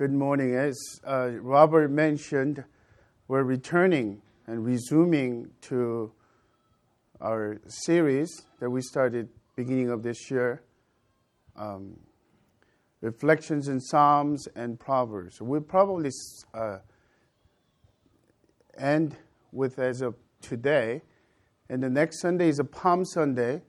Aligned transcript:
Good 0.00 0.14
morning. 0.14 0.54
As 0.54 0.78
uh, 1.06 1.28
Robert 1.42 1.90
mentioned, 1.90 2.64
we're 3.28 3.42
returning 3.42 4.22
and 4.46 4.64
resuming 4.64 5.50
to 5.68 6.10
our 7.20 7.60
series 7.66 8.46
that 8.60 8.70
we 8.70 8.80
started 8.80 9.28
beginning 9.56 9.90
of 9.90 10.02
this 10.02 10.30
year, 10.30 10.62
um, 11.54 11.98
reflections 13.02 13.68
in 13.68 13.78
Psalms 13.78 14.48
and 14.56 14.80
Proverbs. 14.80 15.42
We'll 15.42 15.60
probably 15.60 16.12
uh, 16.54 16.78
end 18.78 19.18
with 19.52 19.78
as 19.78 20.00
of 20.00 20.14
today, 20.40 21.02
and 21.68 21.82
the 21.82 21.90
next 21.90 22.22
Sunday 22.22 22.48
is 22.48 22.58
a 22.58 22.64
Palm 22.64 23.04
Sunday, 23.04 23.60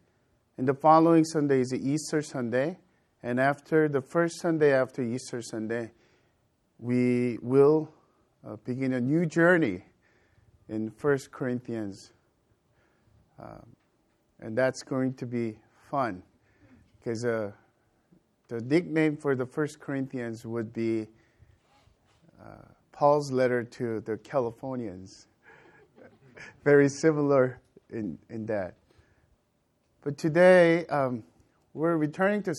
and 0.58 0.66
the 0.66 0.76
following 0.76 1.26
Sunday 1.26 1.60
is 1.60 1.74
Easter 1.74 2.22
Sunday, 2.22 2.78
and 3.22 3.38
after 3.38 3.90
the 3.90 4.02
first 4.02 4.40
Sunday 4.40 4.72
after 4.74 5.04
Easter 5.04 5.42
Sunday, 5.42 5.92
we 6.82 7.38
will 7.44 7.94
uh, 8.46 8.56
begin 8.66 8.94
a 8.94 9.00
new 9.00 9.26
journey 9.26 9.84
in 10.68 10.92
1 11.00 11.18
Corinthians. 11.32 12.12
Um, 13.40 13.66
and 14.40 14.58
that's 14.58 14.82
going 14.82 15.14
to 15.14 15.28
be 15.28 15.58
fun 15.92 16.24
because 16.98 17.24
uh, 17.24 17.52
the 18.48 18.62
nickname 18.62 19.16
for 19.16 19.36
the 19.36 19.46
1 19.46 19.68
Corinthians 19.80 20.44
would 20.44 20.74
be 20.74 21.08
uh, 22.42 22.66
Paul's 22.92 23.32
letter 23.32 23.64
to 23.64 24.00
the 24.02 24.18
Californians. 24.18 25.28
Very 26.64 26.90
similar 26.90 27.62
in, 27.92 28.18
in 28.30 28.48
that. 28.48 28.74
But 30.02 30.18
today, 30.18 30.88
um, 30.88 31.24
we're 31.76 31.98
returning 31.98 32.42
to 32.44 32.56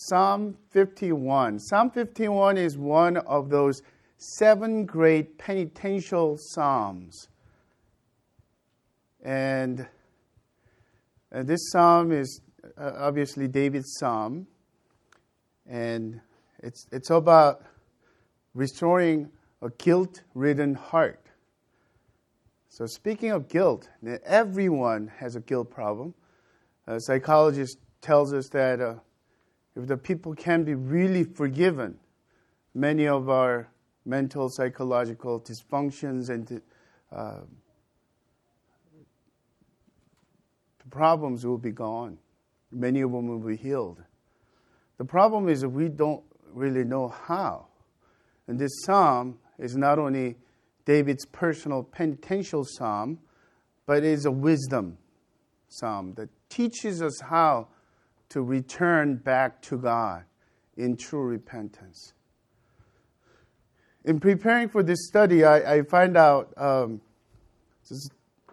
Psalm 0.00 0.56
51. 0.70 1.58
Psalm 1.58 1.90
51 1.90 2.56
is 2.56 2.78
one 2.78 3.16
of 3.16 3.50
those 3.50 3.82
seven 4.16 4.86
great 4.86 5.38
penitential 5.38 6.36
psalms. 6.38 7.26
And, 9.24 9.88
and 11.32 11.48
this 11.48 11.72
psalm 11.72 12.12
is 12.12 12.40
uh, 12.80 12.92
obviously 12.96 13.48
David's 13.48 13.98
psalm. 13.98 14.46
And 15.68 16.20
it's, 16.62 16.86
it's 16.92 17.10
about 17.10 17.64
restoring 18.54 19.28
a 19.62 19.70
guilt 19.78 20.22
ridden 20.32 20.74
heart. 20.74 21.26
So, 22.68 22.86
speaking 22.86 23.32
of 23.32 23.48
guilt, 23.48 23.88
everyone 24.24 25.10
has 25.18 25.34
a 25.34 25.40
guilt 25.40 25.70
problem. 25.72 26.14
A 26.86 27.00
psychologist 27.00 27.78
tells 28.00 28.32
us 28.32 28.48
that 28.50 28.80
uh, 28.80 28.94
if 29.78 29.86
the 29.86 29.96
people 29.96 30.34
can 30.34 30.64
be 30.64 30.74
really 30.74 31.24
forgiven, 31.24 31.98
many 32.74 33.06
of 33.06 33.28
our 33.28 33.68
mental, 34.04 34.48
psychological 34.48 35.40
dysfunctions 35.40 36.30
and 36.30 36.60
uh, 37.12 37.40
problems 40.90 41.46
will 41.46 41.58
be 41.58 41.70
gone. 41.70 42.18
Many 42.72 43.02
of 43.02 43.12
them 43.12 43.28
will 43.28 43.46
be 43.46 43.56
healed. 43.56 44.02
The 44.96 45.04
problem 45.04 45.48
is 45.48 45.60
that 45.60 45.68
we 45.68 45.88
don't 45.88 46.24
really 46.52 46.84
know 46.84 47.08
how. 47.08 47.66
And 48.46 48.58
this 48.58 48.72
psalm 48.84 49.38
is 49.58 49.76
not 49.76 49.98
only 49.98 50.36
David's 50.84 51.26
personal 51.26 51.82
penitential 51.82 52.64
psalm, 52.64 53.18
but 53.86 53.98
it 53.98 54.04
is 54.04 54.24
a 54.24 54.30
wisdom 54.30 54.98
psalm 55.68 56.14
that 56.14 56.28
teaches 56.48 57.02
us 57.02 57.20
how 57.20 57.68
to 58.30 58.42
return 58.42 59.16
back 59.16 59.62
to 59.62 59.78
God 59.78 60.24
in 60.76 60.96
true 60.96 61.22
repentance. 61.22 62.12
In 64.04 64.20
preparing 64.20 64.68
for 64.68 64.82
this 64.82 65.06
study, 65.06 65.44
I, 65.44 65.76
I 65.76 65.82
find 65.82 66.16
out, 66.16 66.52
um, 66.56 67.00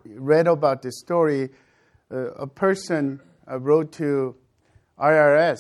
read 0.06 0.48
about 0.48 0.82
this 0.82 1.00
story. 1.00 1.50
Uh, 2.12 2.32
a 2.34 2.48
person 2.48 3.20
uh, 3.50 3.60
wrote 3.60 3.92
to 3.94 4.36
IRS 5.00 5.60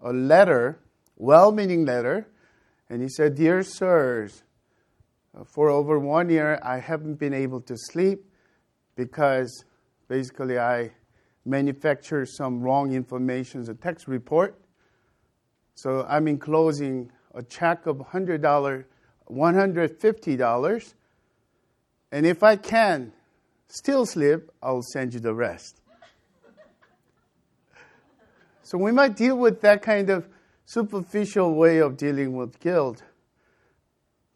a 0.00 0.12
letter, 0.12 0.78
well 1.16 1.52
meaning 1.52 1.84
letter, 1.84 2.28
and 2.88 3.02
he 3.02 3.08
said, 3.08 3.34
Dear 3.34 3.62
sirs, 3.62 4.42
uh, 5.36 5.44
for 5.44 5.70
over 5.70 5.98
one 5.98 6.30
year 6.30 6.58
I 6.62 6.78
haven't 6.78 7.16
been 7.16 7.34
able 7.34 7.60
to 7.62 7.76
sleep 7.76 8.24
because 8.94 9.64
basically 10.08 10.58
I 10.58 10.92
manufacture 11.48 12.26
some 12.26 12.60
wrong 12.60 12.92
information 12.92 13.68
a 13.68 13.74
tax 13.74 14.06
report. 14.06 14.60
So 15.74 16.04
I'm 16.08 16.28
enclosing 16.28 17.10
a 17.34 17.42
check 17.42 17.86
of 17.86 17.96
$100, 17.96 18.84
$150. 19.30 20.94
And 22.10 22.26
if 22.26 22.42
I 22.42 22.56
can 22.56 23.12
still 23.68 24.06
sleep, 24.06 24.50
I'll 24.62 24.82
send 24.82 25.14
you 25.14 25.20
the 25.20 25.34
rest. 25.34 25.80
so 28.62 28.78
we 28.78 28.92
might 28.92 29.16
deal 29.16 29.36
with 29.36 29.60
that 29.60 29.82
kind 29.82 30.10
of 30.10 30.28
superficial 30.64 31.54
way 31.54 31.78
of 31.78 31.96
dealing 31.96 32.34
with 32.36 32.60
guilt. 32.60 33.02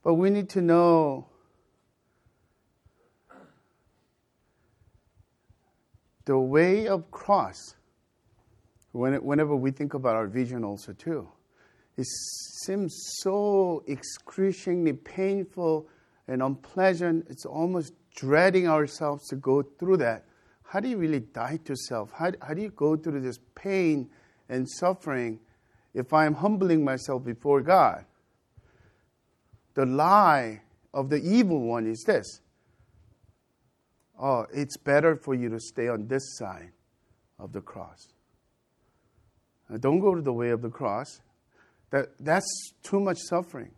But 0.03 0.15
we 0.15 0.31
need 0.31 0.49
to 0.51 0.63
know 0.63 1.27
the 6.25 6.39
way 6.39 6.87
of 6.87 7.11
cross, 7.11 7.75
whenever 8.93 9.57
we 9.57 9.71
think 9.71 9.95
about 9.95 10.15
our 10.15 10.27
vision 10.27 10.65
also 10.65 10.93
too, 10.93 11.29
it 11.97 12.07
seems 12.65 12.95
so 13.21 13.83
excruciatingly 13.87 14.95
painful 14.95 15.89
and 16.29 16.43
unpleasant. 16.43 17.27
It's 17.29 17.45
almost 17.45 17.93
dreading 18.15 18.69
ourselves 18.69 19.29
to 19.29 19.37
go 19.37 19.63
through 19.63 19.99
that. 19.99 20.25
How 20.63 20.81
do 20.81 20.89
you 20.89 20.97
really 20.97 21.21
die 21.21 21.59
to 21.65 21.77
self? 21.77 22.13
How, 22.13 22.33
how 22.41 22.55
do 22.55 22.63
you 22.63 22.71
go 22.71 22.97
through 22.97 23.21
this 23.21 23.39
pain 23.55 24.09
and 24.49 24.69
suffering 24.69 25.41
if 25.93 26.13
I'm 26.13 26.35
humbling 26.35 26.85
myself 26.85 27.25
before 27.25 27.61
God? 27.61 28.05
The 29.75 29.85
lie 29.85 30.63
of 30.95 31.11
the 31.11 31.21
evil 31.23 31.61
one 31.61 31.87
is 31.87 32.05
this 32.07 32.41
oh, 34.23 34.47
it's 34.55 34.77
better 34.79 35.17
for 35.17 35.35
you 35.35 35.49
to 35.51 35.59
stay 35.59 35.89
on 35.89 36.07
this 36.07 36.23
side 36.39 36.71
of 37.39 37.53
the 37.53 37.61
cross. 37.61 38.15
Now, 39.69 39.79
don't 39.79 39.99
go 39.99 40.15
to 40.15 40.23
the 40.23 40.33
way 40.33 40.51
of 40.51 40.63
the 40.63 40.71
cross. 40.71 41.21
That, 41.91 42.11
that's 42.21 42.73
too 42.83 43.01
much 43.01 43.19
suffering. 43.29 43.73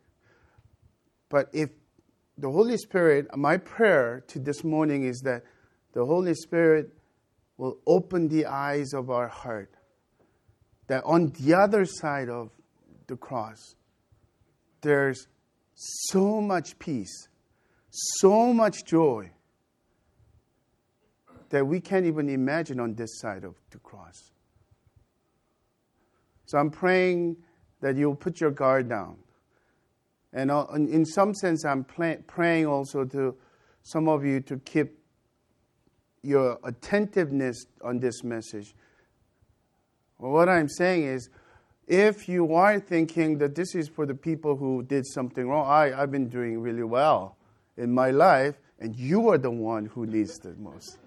But 1.30 1.48
if 1.52 1.70
the 2.36 2.50
Holy 2.50 2.76
Spirit, 2.76 3.34
my 3.36 3.56
prayer 3.56 4.22
to 4.28 4.38
this 4.38 4.62
morning 4.62 5.04
is 5.04 5.20
that 5.24 5.42
the 5.94 6.04
Holy 6.04 6.34
Spirit 6.34 6.92
will 7.56 7.78
open 7.86 8.28
the 8.28 8.46
eyes 8.46 8.92
of 8.92 9.10
our 9.10 9.28
heart. 9.28 9.74
That 10.88 11.02
on 11.04 11.32
the 11.40 11.54
other 11.54 11.86
side 11.86 12.28
of 12.28 12.50
the 13.06 13.16
cross, 13.16 13.76
there's 14.82 15.26
so 15.74 16.40
much 16.40 16.78
peace, 16.78 17.28
so 17.90 18.52
much 18.52 18.84
joy, 18.84 19.30
that 21.54 21.64
we 21.64 21.78
can't 21.78 22.04
even 22.04 22.28
imagine 22.28 22.80
on 22.80 22.96
this 22.96 23.20
side 23.20 23.44
of 23.44 23.54
the 23.70 23.78
cross. 23.78 24.32
So 26.46 26.58
I'm 26.58 26.68
praying 26.68 27.36
that 27.80 27.94
you'll 27.94 28.16
put 28.16 28.40
your 28.40 28.50
guard 28.50 28.88
down. 28.88 29.18
And 30.32 30.50
in 30.88 31.04
some 31.04 31.32
sense, 31.32 31.64
I'm 31.64 31.84
praying 31.84 32.66
also 32.66 33.04
to 33.04 33.36
some 33.84 34.08
of 34.08 34.24
you 34.24 34.40
to 34.40 34.56
keep 34.58 34.98
your 36.22 36.58
attentiveness 36.64 37.66
on 37.84 38.00
this 38.00 38.24
message. 38.24 38.74
What 40.16 40.48
I'm 40.48 40.68
saying 40.68 41.04
is, 41.04 41.30
if 41.86 42.28
you 42.28 42.52
are 42.54 42.80
thinking 42.80 43.38
that 43.38 43.54
this 43.54 43.76
is 43.76 43.86
for 43.86 44.06
the 44.06 44.14
people 44.16 44.56
who 44.56 44.82
did 44.82 45.06
something 45.06 45.48
wrong, 45.48 45.68
I, 45.68 46.02
I've 46.02 46.10
been 46.10 46.28
doing 46.28 46.60
really 46.60 46.82
well 46.82 47.36
in 47.76 47.94
my 47.94 48.10
life, 48.10 48.56
and 48.80 48.96
you 48.96 49.28
are 49.28 49.38
the 49.38 49.52
one 49.52 49.86
who 49.86 50.04
needs 50.04 50.36
the 50.38 50.56
most. 50.58 50.98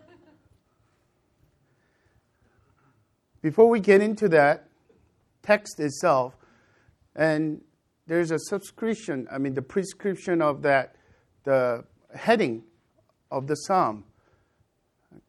Before 3.48 3.70
we 3.70 3.80
get 3.80 4.02
into 4.02 4.28
that 4.28 4.68
text 5.42 5.80
itself, 5.80 6.36
and 7.16 7.62
there's 8.06 8.30
a 8.30 8.38
subscription, 8.38 9.26
I 9.32 9.38
mean, 9.38 9.54
the 9.54 9.62
prescription 9.62 10.42
of 10.42 10.64
that, 10.64 10.98
the 11.46 11.86
heading 12.14 12.64
of 13.32 13.48
the 13.48 13.56
psalm 13.56 14.04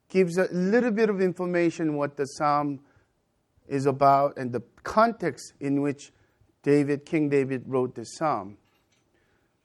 gives 0.09 0.37
a 0.37 0.49
little 0.51 0.91
bit 0.91 1.09
of 1.09 1.21
information 1.21 1.95
what 1.95 2.17
the 2.17 2.25
psalm 2.25 2.81
is 3.69 3.85
about 3.85 4.37
and 4.37 4.51
the 4.51 4.63
context 4.83 5.53
in 5.61 5.81
which 5.81 6.11
David, 6.61 7.05
King 7.05 7.29
David, 7.29 7.63
wrote 7.67 7.95
this 7.95 8.17
psalm. 8.17 8.57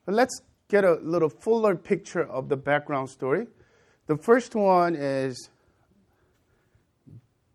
But 0.06 0.14
let's 0.14 0.42
get 0.68 0.84
a 0.84 0.92
little 1.02 1.28
fuller 1.28 1.74
picture 1.74 2.22
of 2.22 2.48
the 2.48 2.56
background 2.56 3.10
story. 3.10 3.48
The 4.06 4.16
first 4.16 4.54
one 4.54 4.94
is 4.94 5.50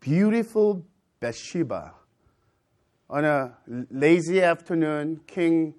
beautiful 0.00 0.84
Bathsheba, 1.20 1.94
on 3.10 3.24
a 3.24 3.56
lazy 3.90 4.40
afternoon, 4.40 5.20
King 5.26 5.74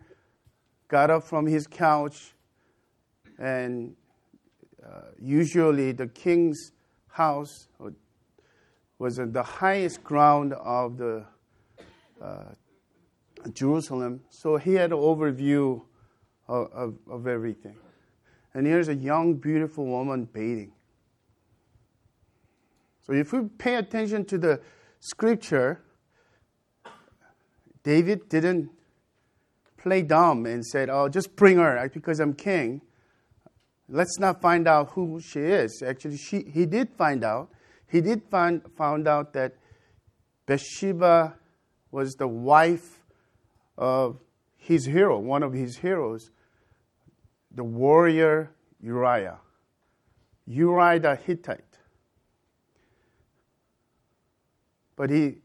got 0.88 1.10
up 1.10 1.24
from 1.24 1.48
his 1.48 1.66
couch, 1.66 2.34
and 3.40 3.96
uh, 4.86 5.02
usually 5.20 5.94
the 5.94 6.08
king's 6.08 6.72
house 7.08 7.68
was 9.00 9.18
on 9.18 9.32
the 9.32 9.42
highest 9.42 10.04
ground 10.04 10.54
of 10.54 10.98
the 10.98 11.26
uh, 12.22 12.44
Jerusalem. 13.52 14.22
So 14.30 14.58
he 14.58 14.76
had 14.76 14.92
an 14.92 14.98
overview 14.98 15.82
of, 16.48 16.72
of, 16.72 16.98
of 17.10 17.28
everything. 17.28 17.78
And 18.54 18.68
here's 18.68 18.90
a 18.90 18.96
young, 18.96 19.36
beautiful 19.36 19.86
woman 19.86 20.26
bathing. 20.26 20.74
So 23.00 23.14
if 23.14 23.34
we 23.34 23.48
pay 23.58 23.76
attention 23.76 24.26
to 24.26 24.38
the 24.38 24.62
scripture, 25.02 25.82
David 27.84 28.30
didn't 28.30 28.70
play 29.78 30.04
dumb 30.04 30.46
and 30.46 30.66
said, 30.66 30.90
"Oh, 30.90 31.10
just 31.10 31.36
bring 31.36 31.58
her 31.58 31.78
uh, 31.78 31.90
because 31.94 32.20
I'm 32.22 32.34
king." 32.34 32.82
Let's 33.90 34.20
not 34.20 34.42
find 34.42 34.70
out 34.70 34.92
who 34.92 35.20
she 35.20 35.40
is. 35.40 35.84
Actually, 35.86 36.16
she, 36.16 36.44
he 36.44 36.66
did 36.66 36.94
find 36.98 37.26
out. 37.26 37.50
He 37.90 38.00
did 38.00 38.24
find 38.32 38.62
found 38.78 39.06
out 39.06 39.34
that 39.34 39.56
Bathsheba 40.46 41.36
was 41.92 42.14
the 42.14 42.28
wife 42.28 43.04
of 43.78 44.20
his 44.56 44.86
hero, 44.86 45.20
one 45.20 45.44
of 45.44 45.52
his 45.52 45.78
heroes, 45.78 46.30
the 47.54 47.64
warrior 47.64 48.52
Uriah. 48.82 49.40
Uriah 50.46 51.00
the 51.00 51.16
Hittite. 51.16 51.71
But 55.02 55.10
he 55.10 55.38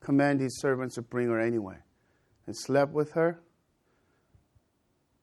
commanded 0.00 0.42
his 0.42 0.58
servants 0.58 0.96
to 0.96 1.02
bring 1.02 1.28
her 1.28 1.38
anyway 1.38 1.76
and 2.46 2.56
slept 2.56 2.92
with 2.92 3.12
her. 3.12 3.38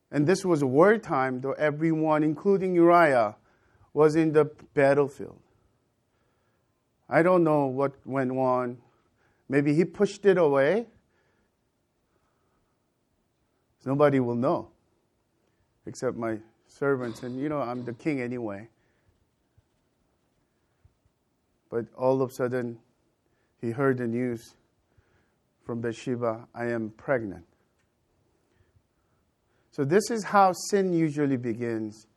And 0.10 0.26
this 0.26 0.46
was 0.46 0.64
wartime, 0.64 1.42
though 1.42 1.52
everyone, 1.52 2.24
including 2.24 2.74
Uriah, 2.74 3.36
was 3.92 4.16
in 4.16 4.32
the 4.32 4.46
battlefield. 4.74 5.42
I 7.10 7.22
don't 7.22 7.44
know 7.44 7.66
what 7.66 7.96
went 8.06 8.32
on. 8.32 8.78
Maybe 9.50 9.74
he 9.74 9.84
pushed 9.84 10.26
it 10.26 10.38
away. 10.38 10.88
Nobody 13.84 14.22
will 14.22 14.36
know 14.36 14.70
except 15.86 16.16
my 16.16 16.38
servants. 16.66 17.24
And 17.24 17.38
you 17.42 17.50
know, 17.50 17.60
I'm 17.60 17.84
the 17.84 17.92
king 17.92 18.22
anyway. 18.22 18.70
But 21.70 21.86
all 21.98 22.22
of 22.22 22.32
a 22.32 22.34
sudden, 22.34 22.80
he 23.60 23.72
heard 23.72 23.98
the 23.98 24.08
news 24.08 24.56
from 25.66 25.82
Bathsheba 25.82 26.48
I 26.54 26.66
am 26.66 26.92
pregnant. 26.92 27.46
So, 29.72 29.84
this 29.84 30.10
is 30.10 30.24
how 30.24 30.54
sin 30.54 30.94
usually 30.94 31.38
begins. 31.38 32.08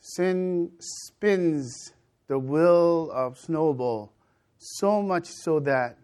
Sin 0.00 0.70
spins 0.78 1.92
the 2.28 2.38
wheel 2.38 3.10
of 3.12 3.36
snowball 3.36 4.12
so 4.56 5.02
much 5.02 5.26
so 5.26 5.60
that 5.60 5.98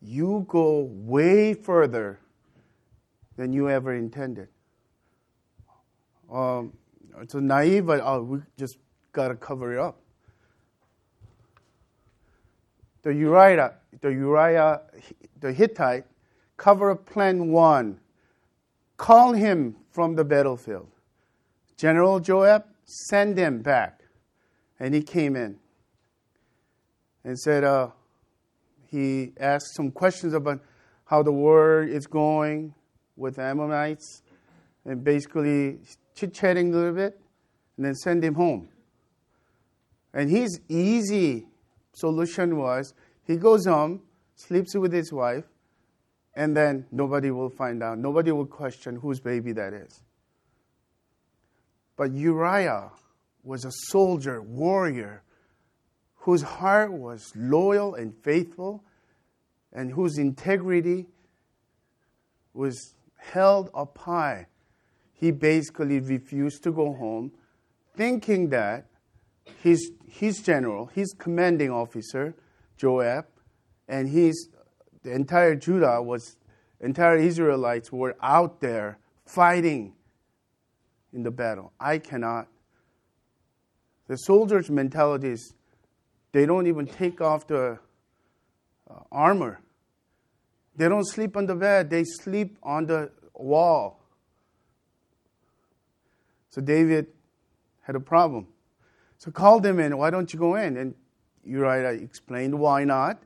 you 0.00 0.44
go 0.48 0.88
way 0.90 1.54
further 1.54 2.20
than 3.36 3.52
you 3.52 3.70
ever 3.70 3.94
intended. 3.94 4.48
Um, 6.30 6.74
it's 7.20 7.34
a 7.34 7.40
naive, 7.40 7.86
but 7.86 8.00
oh, 8.02 8.22
we 8.22 8.38
just 8.58 8.78
got 9.12 9.28
to 9.28 9.34
cover 9.34 9.74
it 9.74 9.80
up 9.80 9.99
the 13.02 13.14
Uriah, 13.14 13.74
the 14.00 14.08
Uriah, 14.08 14.82
the 15.38 15.52
Hittite, 15.52 16.04
cover 16.56 16.94
plan 16.94 17.50
one. 17.50 17.98
Call 18.96 19.32
him 19.32 19.76
from 19.90 20.16
the 20.16 20.24
battlefield. 20.24 20.88
General 21.76 22.20
Joab, 22.20 22.64
send 22.84 23.38
him 23.38 23.62
back. 23.62 24.02
And 24.78 24.94
he 24.94 25.02
came 25.02 25.36
in 25.36 25.58
and 27.24 27.38
said, 27.38 27.64
uh, 27.64 27.88
he 28.86 29.32
asked 29.38 29.74
some 29.74 29.90
questions 29.90 30.34
about 30.34 30.60
how 31.04 31.22
the 31.22 31.32
war 31.32 31.82
is 31.82 32.06
going 32.06 32.74
with 33.16 33.36
the 33.36 33.42
Ammonites 33.42 34.22
and 34.84 35.04
basically 35.04 35.78
chit 36.14 36.34
chatting 36.34 36.72
a 36.72 36.76
little 36.76 36.92
bit 36.92 37.20
and 37.76 37.86
then 37.86 37.94
send 37.94 38.24
him 38.24 38.34
home. 38.34 38.68
And 40.12 40.30
he's 40.30 40.60
easy 40.68 41.46
solution 41.92 42.56
was 42.56 42.94
he 43.26 43.36
goes 43.36 43.66
home, 43.66 44.02
sleeps 44.34 44.74
with 44.74 44.92
his 44.92 45.12
wife, 45.12 45.44
and 46.34 46.56
then 46.56 46.86
nobody 46.90 47.30
will 47.30 47.50
find 47.50 47.82
out. 47.82 47.98
Nobody 47.98 48.32
will 48.32 48.46
question 48.46 48.96
whose 48.96 49.20
baby 49.20 49.52
that 49.52 49.72
is. 49.72 50.02
But 51.96 52.12
Uriah 52.12 52.90
was 53.42 53.64
a 53.64 53.70
soldier, 53.88 54.40
warrior, 54.42 55.22
whose 56.16 56.42
heart 56.42 56.92
was 56.92 57.32
loyal 57.34 57.94
and 57.94 58.14
faithful, 58.22 58.84
and 59.72 59.92
whose 59.92 60.18
integrity 60.18 61.06
was 62.52 62.94
held 63.16 63.70
up 63.74 63.96
high. 63.98 64.46
He 65.14 65.30
basically 65.30 66.00
refused 66.00 66.62
to 66.64 66.72
go 66.72 66.94
home, 66.94 67.32
thinking 67.94 68.48
that 68.50 68.86
his, 69.62 69.92
his 70.06 70.40
general, 70.40 70.86
his 70.86 71.14
commanding 71.18 71.70
officer, 71.70 72.34
Joab, 72.76 73.26
and 73.88 74.08
his 74.08 74.48
the 75.02 75.12
entire 75.12 75.54
Judah 75.54 76.02
was 76.02 76.36
entire 76.80 77.16
Israelites 77.16 77.90
were 77.90 78.16
out 78.22 78.60
there 78.60 78.98
fighting 79.24 79.94
in 81.12 81.22
the 81.22 81.30
battle. 81.30 81.72
I 81.80 81.98
cannot. 81.98 82.48
The 84.08 84.16
soldiers' 84.16 84.70
mentality 84.70 85.28
is 85.28 85.54
they 86.32 86.46
don't 86.46 86.66
even 86.66 86.86
take 86.86 87.20
off 87.20 87.46
the 87.46 87.78
uh, 88.88 88.94
armor. 89.10 89.60
They 90.76 90.88
don't 90.88 91.06
sleep 91.06 91.36
on 91.36 91.46
the 91.46 91.54
bed, 91.54 91.90
they 91.90 92.04
sleep 92.04 92.58
on 92.62 92.86
the 92.86 93.10
wall. 93.34 94.00
So 96.50 96.60
David 96.60 97.06
had 97.82 97.96
a 97.96 98.00
problem. 98.00 98.48
So 99.20 99.30
called 99.30 99.66
him 99.66 99.78
in, 99.78 99.98
why 99.98 100.08
don't 100.08 100.32
you 100.32 100.38
go 100.38 100.54
in? 100.54 100.78
And 100.78 100.94
Uriah 101.44 101.90
explained 101.90 102.58
why 102.58 102.84
not. 102.84 103.22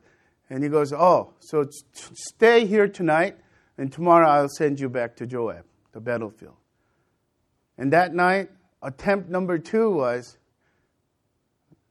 And 0.50 0.64
he 0.64 0.68
goes, 0.68 0.92
Oh, 0.92 1.34
so 1.38 1.68
stay 1.92 2.66
here 2.66 2.88
tonight, 2.88 3.36
and 3.78 3.92
tomorrow 3.92 4.28
I'll 4.28 4.48
send 4.48 4.80
you 4.80 4.88
back 4.88 5.14
to 5.16 5.26
Joab, 5.26 5.64
the 5.92 6.00
battlefield. 6.00 6.56
And 7.78 7.92
that 7.92 8.12
night, 8.12 8.50
attempt 8.82 9.30
number 9.30 9.56
two 9.56 9.94
was 9.94 10.36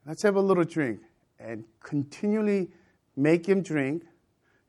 let's 0.05 0.21
have 0.23 0.35
a 0.35 0.41
little 0.41 0.65
drink. 0.65 0.99
And 1.39 1.63
continually 1.81 2.71
make 3.15 3.47
him 3.47 3.61
drink. 3.61 4.03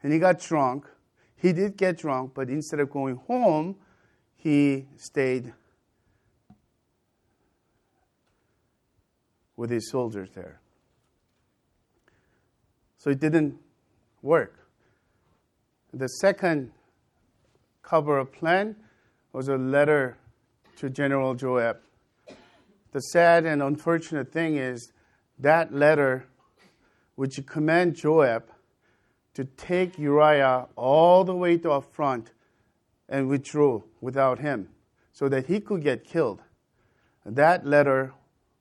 And 0.05 0.13
he 0.13 0.21
got 0.21 0.39
drunk. 0.39 0.87
He 1.35 1.53
did 1.53 1.77
get 1.77 1.99
drunk, 1.99 2.35
but 2.35 2.49
instead 2.49 2.79
of 2.79 2.89
going 2.89 3.17
home, 3.17 3.75
he 4.37 4.87
stayed 4.97 5.53
with 9.57 9.71
his 9.71 9.91
soldiers 9.91 10.31
there. 10.35 10.61
So 12.99 13.11
it 13.11 13.21
didn't 13.21 13.59
work. 14.23 14.67
The 15.93 16.09
second 16.09 16.73
cover 17.83 18.19
of 18.19 18.33
plan 18.33 18.77
was 19.33 19.49
a 19.49 19.57
letter 19.57 20.17
to 20.77 20.91
General 20.91 21.35
Joab. 21.35 21.77
The 22.93 23.01
sad 23.01 23.45
and 23.45 23.63
unfortunate 23.63 24.33
thing 24.33 24.57
is 24.57 24.93
that 25.39 25.73
letter, 25.75 26.27
which 27.17 27.45
command 27.47 27.97
Joab 27.97 28.45
to 29.35 29.45
take 29.45 29.99
Uriah 29.99 30.69
all 30.77 31.25
the 31.25 31.35
way 31.35 31.59
to 31.59 31.73
up 31.73 31.93
front 31.93 32.33
and 33.09 33.29
withdrew 33.29 33.85
without 34.01 34.39
him 34.39 34.69
so 35.13 35.29
that 35.29 35.47
he 35.47 35.61
could 35.61 35.83
get 35.83 36.05
killed. 36.05 36.41
That 37.27 37.67
letter 37.67 38.15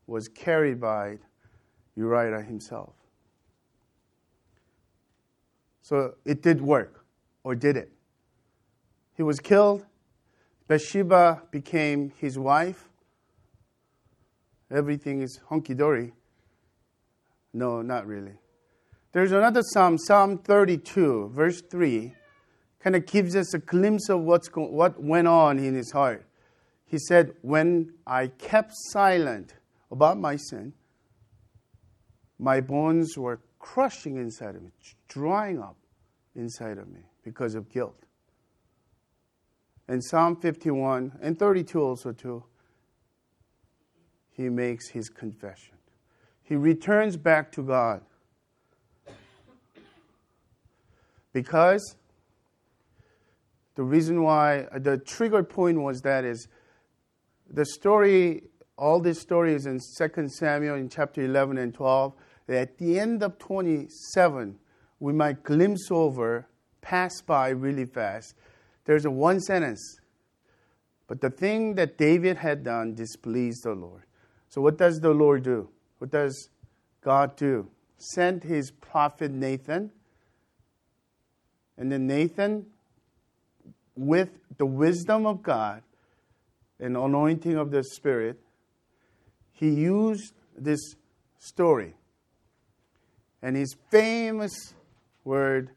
was 0.08 0.28
carried 0.28 0.80
by 0.80 1.18
Uriah 1.96 2.42
himself. 2.42 2.94
So 5.82 6.16
it 6.26 6.42
did 6.42 6.62
work, 6.62 7.06
or 7.44 7.56
did 7.56 7.78
it? 7.78 7.92
He 9.16 9.24
was 9.24 9.40
killed. 9.40 9.86
Bathsheba 10.68 11.44
became 11.52 12.12
his 12.20 12.40
wife. 12.40 12.90
Everything 14.72 15.22
is 15.22 15.40
hunky 15.50 15.74
dory. 15.74 16.14
No, 17.54 17.82
not 17.82 18.08
really. 18.08 18.34
There's 19.12 19.32
another 19.32 19.62
psalm, 19.62 20.00
Psalm 20.00 20.40
32, 20.40 21.30
verse 21.34 21.62
3, 21.62 22.14
kind 22.80 22.96
of 22.96 23.06
gives 23.06 23.36
us 23.36 23.54
a 23.54 23.60
glimpse 23.60 24.10
of 24.10 24.22
what's 24.22 24.48
go- 24.48 24.70
what 24.70 25.02
went 25.02 25.28
on 25.28 25.60
in 25.60 25.76
his 25.76 25.92
heart. 25.92 26.26
He 26.86 26.98
said, 26.98 27.36
When 27.42 27.94
I 28.08 28.28
kept 28.28 28.72
silent 28.74 29.54
about 29.94 30.20
my 30.20 30.36
sin, 30.36 30.74
my 32.40 32.60
bones 32.60 33.18
were 33.18 33.40
crushing 33.60 34.18
inside 34.18 34.56
of 34.56 34.64
me, 34.64 34.72
drying 35.08 35.60
up. 35.60 35.78
inside 36.36 36.80
of 36.80 36.88
me 36.88 37.02
because 37.24 37.54
of 37.54 37.70
guilt. 37.70 38.08
And 39.88 40.04
Psalm 40.04 40.36
51 40.36 41.20
and 41.22 41.38
32 41.38 41.80
also 41.80 42.12
too, 42.12 42.44
he 44.32 44.50
makes 44.50 44.90
his 44.90 45.10
confession. 45.10 45.76
He 46.42 46.56
returns 46.56 47.18
back 47.18 47.52
to 47.52 47.62
God. 47.62 48.02
Because 51.34 51.96
the 53.76 53.84
reason 53.84 54.24
why 54.24 54.66
the 54.76 54.98
trigger 54.98 55.44
point 55.44 55.80
was 55.80 56.02
that 56.02 56.26
is 56.26 56.48
the 57.48 57.66
story 57.66 58.44
all 58.84 59.00
these 59.00 59.22
stories 59.22 59.66
in 59.66 59.80
2 59.80 60.28
Samuel 60.28 60.75
in 60.75 60.90
chapter 60.90 61.22
11 61.22 61.58
and 61.58 61.74
12 61.74 62.13
at 62.50 62.78
the 62.78 63.00
end 63.00 63.24
of 63.24 63.40
27 63.40 64.60
we 65.00 65.13
might 65.13 65.42
glimpse 65.42 65.88
over 65.90 66.50
pass 66.82 67.22
by 67.22 67.48
really 67.48 67.86
fast. 67.86 68.36
There's 68.84 69.06
a 69.06 69.10
one 69.10 69.40
sentence. 69.40 70.02
But 71.08 71.22
the 71.22 71.30
thing 71.30 71.75
that 71.75 71.98
David 71.98 72.36
had 72.36 72.66
done 72.66 72.94
displeased 72.94 73.63
the 73.63 73.74
Lord. 73.74 74.04
So 74.50 74.60
what 74.60 74.78
does 74.78 75.00
the 75.00 75.12
Lord 75.12 75.44
do? 75.44 75.70
What 76.00 76.12
does 76.12 76.50
God 77.02 77.38
do? 77.38 77.70
Sent 77.98 78.44
his 78.44 78.70
prophet 78.70 79.32
Nathan. 79.32 79.92
And 81.78 81.90
then 81.90 82.06
Nathan 82.06 82.66
with 83.96 84.30
the 84.58 84.66
wisdom 84.66 85.25
of 85.25 85.42
God 85.42 85.84
and 86.82 86.98
anointing 86.98 87.56
of 87.56 87.72
the 87.72 87.82
Spirit, 87.82 88.43
he 89.54 89.70
used 89.70 90.34
this 90.58 90.96
story. 91.40 91.94
And 93.42 93.56
his 93.56 93.76
famous 93.90 94.74
word, 95.24 95.70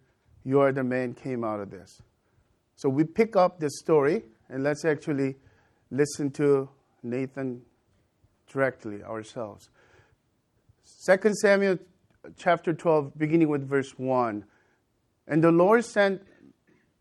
You 0.44 0.60
are 0.60 0.72
the 0.72 0.84
man, 0.84 1.14
came 1.14 1.44
out 1.44 1.60
of 1.60 1.70
this. 1.70 2.02
So 2.76 2.88
we 2.88 3.04
pick 3.04 3.36
up 3.36 3.60
the 3.60 3.70
story 3.70 4.22
and 4.48 4.62
let's 4.62 4.84
actually 4.84 5.36
listen 5.90 6.30
to 6.32 6.68
Nathan 7.02 7.62
directly 8.52 9.02
ourselves. 9.02 9.70
2 11.06 11.32
Samuel 11.40 11.78
chapter 12.36 12.72
12, 12.72 13.16
beginning 13.16 13.48
with 13.48 13.68
verse 13.68 13.92
1. 13.96 14.44
And 15.28 15.42
the 15.42 15.50
Lord 15.50 15.84
sent 15.84 16.22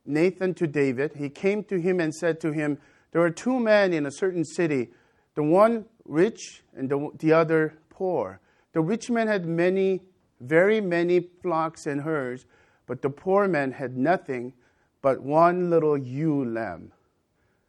Nathan 0.06 0.54
to 0.56 0.68
David. 0.68 1.14
He 1.16 1.30
came 1.30 1.64
to 1.66 1.80
him 1.80 2.00
and 2.00 2.14
said 2.14 2.40
to 2.42 2.52
him, 2.52 2.80
There 3.12 3.22
are 3.22 3.30
two 3.30 3.60
men 3.60 3.94
in 3.94 4.06
a 4.06 4.12
certain 4.12 4.46
city, 4.46 4.90
the 5.36 5.44
one 5.44 5.86
rich 6.06 6.64
and 6.76 6.90
the, 6.90 7.10
the 7.20 7.34
other 7.34 7.78
poor. 7.90 8.40
The 8.74 8.82
rich 8.82 9.10
man 9.10 9.28
had 9.28 9.46
many, 9.46 10.02
very 10.40 10.82
many 10.82 11.20
flocks 11.20 11.86
and 11.86 12.02
herds, 12.02 12.46
but 12.86 13.02
the 13.02 13.10
poor 13.10 13.48
man 13.48 13.72
had 13.72 13.98
nothing 13.98 14.54
but 15.02 15.22
one 15.22 15.70
little 15.70 15.98
ewe 15.98 16.46
lamb, 16.46 16.92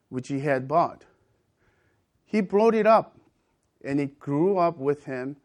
which 0.09 0.28
he 0.28 0.40
had 0.40 0.66
bought. 0.69 1.05
He 2.25 2.40
brought 2.40 2.75
it 2.75 2.87
up, 2.87 3.19
and 3.85 4.00
it 4.00 4.19
grew 4.19 4.59
up 4.59 4.78
with 4.78 5.05
him 5.05 5.37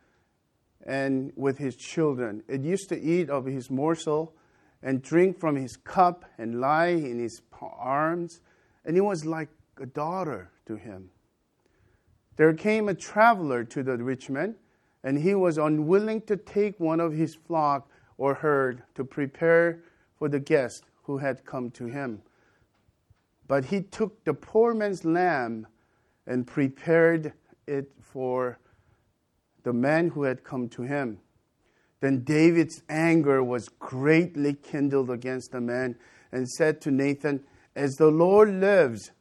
and 0.86 1.31
with 1.36 1.57
his 1.57 1.75
children. 1.75 2.43
It 2.48 2.62
used 2.62 2.89
to 2.89 3.00
eat 3.00 3.29
of 3.29 3.45
his 3.45 3.69
morsel 3.69 4.33
and 4.81 5.01
drink 5.01 5.39
from 5.39 5.55
his 5.55 5.77
cup 5.77 6.25
and 6.38 6.60
lie 6.60 6.88
in 6.88 7.19
his 7.19 7.41
arms, 7.62 8.39
and 8.83 8.98
it 8.98 9.01
was 9.01 9.25
like 9.25 9.50
a 9.79 9.86
daughter 9.86 10.50
to 10.65 10.75
him. 10.75 11.12
There 12.41 12.55
came 12.55 12.89
a 12.89 12.95
traveler 12.95 13.63
to 13.65 13.83
the 13.83 13.98
rich 13.98 14.27
man, 14.27 14.55
and 15.03 15.19
he 15.19 15.36
was 15.36 15.60
unwilling 15.60 16.21
to 16.21 16.36
take 16.36 16.79
one 16.79 17.00
of 17.00 17.13
his 17.13 17.36
flock 17.36 17.88
or 18.17 18.33
herd 18.33 18.81
to 18.95 19.03
prepare 19.03 19.83
for 20.17 20.27
the 20.27 20.39
guest 20.39 20.86
who 21.03 21.19
had 21.19 21.45
come 21.45 21.69
to 21.69 21.86
him. 21.86 22.24
But 23.48 23.65
he 23.65 23.83
took 23.83 24.24
the 24.24 24.33
poor 24.33 24.74
man's 24.74 25.05
lamb 25.05 25.67
and 26.25 26.48
prepared 26.48 27.33
it 27.67 27.91
for 28.01 28.57
the 29.62 29.74
man 29.74 30.10
who 30.10 30.24
had 30.24 30.43
come 30.43 30.67
to 30.69 30.81
him. 30.81 31.19
Then 32.00 32.24
David's 32.24 32.81
anger 32.89 33.43
was 33.43 33.69
greatly 33.69 34.55
kindled 34.55 35.12
against 35.12 35.51
the 35.51 35.62
man 35.62 35.95
and 36.31 36.50
said 36.50 36.81
to 36.81 36.89
Nathan, 36.89 37.43
As 37.75 37.98
the 37.98 38.10
Lord 38.10 38.50
lives, 38.50 39.12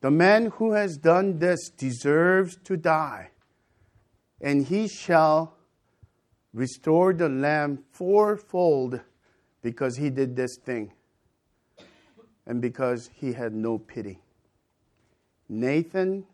the 0.00 0.10
man 0.10 0.46
who 0.56 0.72
has 0.72 0.96
done 0.96 1.38
this 1.38 1.70
deserves 1.70 2.56
to 2.64 2.76
die, 2.76 3.30
and 4.40 4.66
he 4.66 4.86
shall 4.88 5.54
restore 6.52 7.12
the 7.12 7.28
lamb 7.28 7.84
fourfold 7.90 9.00
because 9.62 9.96
he 9.96 10.10
did 10.10 10.36
this 10.36 10.56
thing 10.64 10.92
and 12.46 12.62
because 12.62 13.10
he 13.14 13.32
had 13.32 13.52
no 13.52 13.78
pity. 13.78 14.20
Nathan 15.48 16.24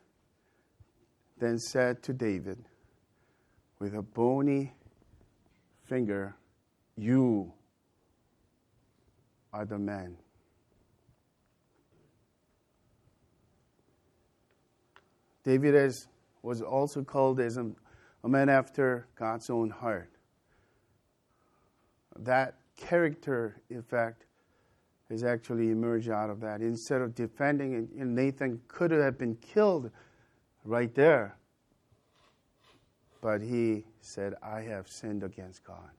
then 1.39 1.59
said 1.59 2.03
to 2.03 2.13
David, 2.13 2.65
with 3.79 3.95
a 3.95 4.03
bony 4.03 4.73
finger, 5.85 6.37
You 6.97 7.53
are 9.53 9.65
the 9.65 9.79
man. 9.79 10.17
David 15.45 15.75
is, 15.75 16.09
was 16.43 16.63
also 16.63 17.03
called 17.03 17.39
as 17.39 17.59
a, 17.59 17.71
a 18.25 18.29
man 18.29 18.49
after 18.49 19.07
God's 19.15 19.51
own 19.51 19.71
heart. 19.71 20.11
That 22.19 22.55
character, 22.77 23.61
fact, 23.87 24.25
has 25.11 25.23
actually 25.23 25.71
emerged 25.71 26.09
out 26.09 26.31
of 26.31 26.41
that. 26.41 26.63
Instead 26.63 27.03
of 27.03 27.15
defending, 27.15 27.89
Nathan 27.95 28.61
could 28.69 28.91
have 28.91 29.19
been 29.19 29.37
killed 29.37 29.91
right 30.65 30.95
there. 30.95 31.37
But 33.21 33.43
he 33.43 33.85
said, 34.01 34.35
I 34.43 34.63
have 34.63 34.89
sinned 34.89 35.23
against 35.23 35.63
God. 35.63 35.91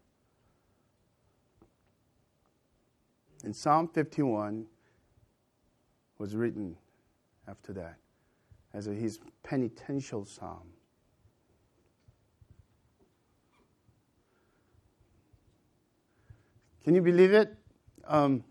And 3.44 3.56
Psalm 3.56 3.88
51 3.90 4.66
was 6.18 6.36
written 6.36 6.76
after 7.48 7.74
that 7.74 7.98
as 8.76 8.86
his 8.86 9.20
penitential 9.44 10.26
psalm. 10.26 10.68
Can 16.84 16.94
you 16.94 17.02
believe 17.02 17.34
it? 17.34 17.56
Um, 18.08 18.44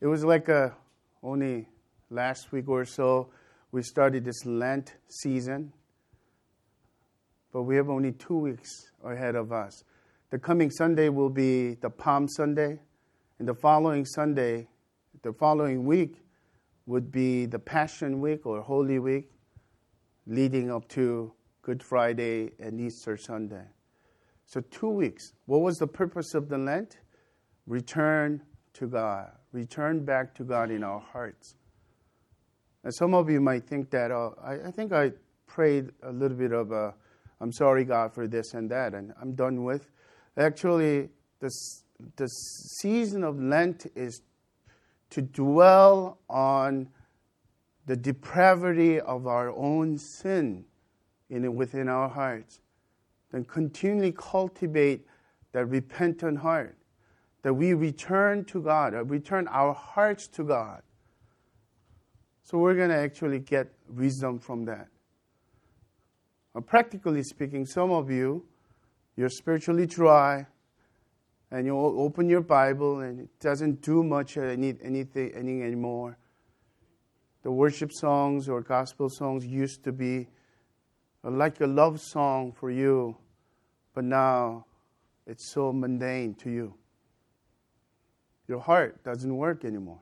it 0.00 0.06
was 0.06 0.24
like 0.24 0.48
a, 0.48 0.74
only 1.22 1.68
last 2.10 2.50
week 2.50 2.68
or 2.68 2.84
so 2.84 3.28
we 3.70 3.82
started 3.82 4.24
this 4.24 4.44
Lent 4.44 4.94
season 5.08 5.72
but 7.52 7.62
we 7.62 7.76
have 7.76 7.90
only 7.90 8.12
two 8.12 8.36
weeks 8.36 8.90
ahead 9.04 9.34
of 9.34 9.52
us. 9.52 9.84
The 10.30 10.38
coming 10.38 10.70
Sunday 10.70 11.10
will 11.10 11.28
be 11.28 11.74
the 11.74 11.90
Palm 11.90 12.26
Sunday, 12.26 12.80
and 13.38 13.46
the 13.46 13.54
following 13.54 14.06
Sunday, 14.06 14.68
the 15.22 15.32
following 15.34 15.84
week, 15.84 16.21
would 16.86 17.10
be 17.10 17.46
the 17.46 17.58
Passion 17.58 18.20
Week 18.20 18.46
or 18.46 18.60
Holy 18.60 18.98
Week, 18.98 19.30
leading 20.26 20.70
up 20.70 20.88
to 20.88 21.32
Good 21.62 21.82
Friday 21.82 22.50
and 22.58 22.80
Easter 22.80 23.16
Sunday. 23.16 23.64
So, 24.46 24.60
two 24.60 24.88
weeks. 24.88 25.32
What 25.46 25.60
was 25.60 25.78
the 25.78 25.86
purpose 25.86 26.34
of 26.34 26.48
the 26.48 26.58
Lent? 26.58 26.98
Return 27.66 28.42
to 28.74 28.86
God, 28.86 29.30
return 29.52 30.04
back 30.04 30.34
to 30.34 30.44
God 30.44 30.70
in 30.70 30.82
our 30.82 31.00
hearts. 31.00 31.54
And 32.84 32.92
some 32.92 33.14
of 33.14 33.30
you 33.30 33.40
might 33.40 33.66
think 33.68 33.90
that, 33.90 34.10
oh, 34.10 34.34
I, 34.42 34.68
I 34.68 34.70
think 34.72 34.92
I 34.92 35.12
prayed 35.46 35.90
a 36.02 36.10
little 36.10 36.36
bit 36.36 36.52
of 36.52 36.72
a 36.72 36.94
I'm 37.42 37.50
sorry, 37.50 37.84
God, 37.84 38.14
for 38.14 38.28
this 38.28 38.54
and 38.54 38.70
that, 38.70 38.94
and 38.94 39.12
I'm 39.20 39.34
done 39.34 39.64
with. 39.64 39.90
Actually, 40.38 41.08
the, 41.40 41.50
the 42.14 42.28
season 42.28 43.24
of 43.24 43.36
Lent 43.36 43.86
is 43.96 44.22
to 45.12 45.20
dwell 45.22 46.18
on 46.28 46.88
the 47.86 47.96
depravity 47.96 48.98
of 48.98 49.26
our 49.26 49.50
own 49.50 49.98
sin 49.98 50.64
in, 51.28 51.54
within 51.54 51.88
our 51.88 52.08
hearts. 52.08 52.60
Then 53.30 53.44
continually 53.44 54.12
cultivate 54.12 55.06
that 55.52 55.66
repentant 55.66 56.38
heart, 56.38 56.78
that 57.42 57.52
we 57.52 57.74
return 57.74 58.44
to 58.46 58.62
God, 58.62 58.94
return 59.10 59.48
our 59.48 59.74
hearts 59.74 60.28
to 60.28 60.44
God. 60.44 60.82
So 62.42 62.56
we're 62.56 62.74
going 62.74 62.90
to 62.90 62.96
actually 62.96 63.38
get 63.38 63.70
wisdom 63.88 64.38
from 64.38 64.64
that. 64.64 64.88
Practically 66.66 67.22
speaking, 67.22 67.66
some 67.66 67.90
of 67.90 68.10
you, 68.10 68.44
you're 69.16 69.28
spiritually 69.28 69.86
dry, 69.86 70.46
and 71.52 71.66
you 71.66 71.78
open 71.78 72.30
your 72.30 72.40
Bible 72.40 73.00
and 73.00 73.20
it 73.20 73.28
doesn't 73.38 73.82
do 73.82 74.02
much 74.02 74.38
any, 74.38 74.74
anything, 74.82 75.30
anything 75.34 75.62
anymore. 75.62 76.16
The 77.42 77.52
worship 77.52 77.92
songs 77.92 78.48
or 78.48 78.62
gospel 78.62 79.10
songs 79.10 79.44
used 79.44 79.84
to 79.84 79.92
be 79.92 80.28
uh, 81.22 81.30
like 81.30 81.60
a 81.60 81.66
love 81.66 82.00
song 82.00 82.52
for 82.52 82.70
you, 82.70 83.18
but 83.94 84.04
now 84.04 84.64
it's 85.26 85.52
so 85.52 85.74
mundane 85.74 86.34
to 86.36 86.50
you. 86.50 86.74
Your 88.48 88.60
heart 88.60 89.04
doesn't 89.04 89.36
work 89.36 89.66
anymore, 89.66 90.00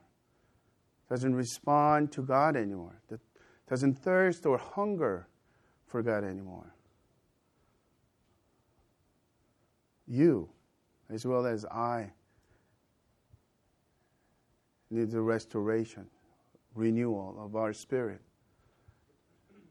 doesn't 1.09 1.35
respond 1.35 2.13
to 2.13 2.23
God 2.23 2.55
anymore, 2.55 3.01
doesn't 3.69 3.95
thirst 3.95 4.47
or 4.47 4.57
hunger 4.57 5.27
for 5.89 6.01
God 6.01 6.23
anymore. 6.23 6.73
You, 10.07 10.49
as 11.13 11.27
well 11.27 11.47
as 11.47 11.65
I, 11.65 12.11
need 14.91 15.11
the 15.11 15.21
restoration, 15.21 16.07
renewal 16.75 17.37
of 17.39 17.55
our 17.55 17.73
spirit. 17.73 18.21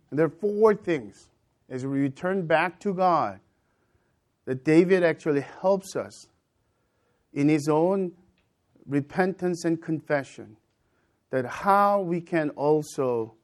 And 0.10 0.18
there 0.18 0.26
are 0.26 0.30
four 0.30 0.74
things 0.74 1.30
as 1.70 1.86
we 1.86 2.00
return 2.00 2.48
back 2.48 2.80
to 2.82 2.94
God 2.94 3.40
that 4.46 4.64
David 4.64 5.04
actually 5.04 5.46
helps 5.62 5.96
us 5.96 6.28
in 7.34 7.50
his 7.50 7.68
own 7.68 8.14
repentance 8.88 9.66
and 9.66 9.82
confession 9.82 10.58
that 11.30 11.46
how 11.46 12.02
we 12.02 12.20
can 12.20 12.50
also 12.52 13.36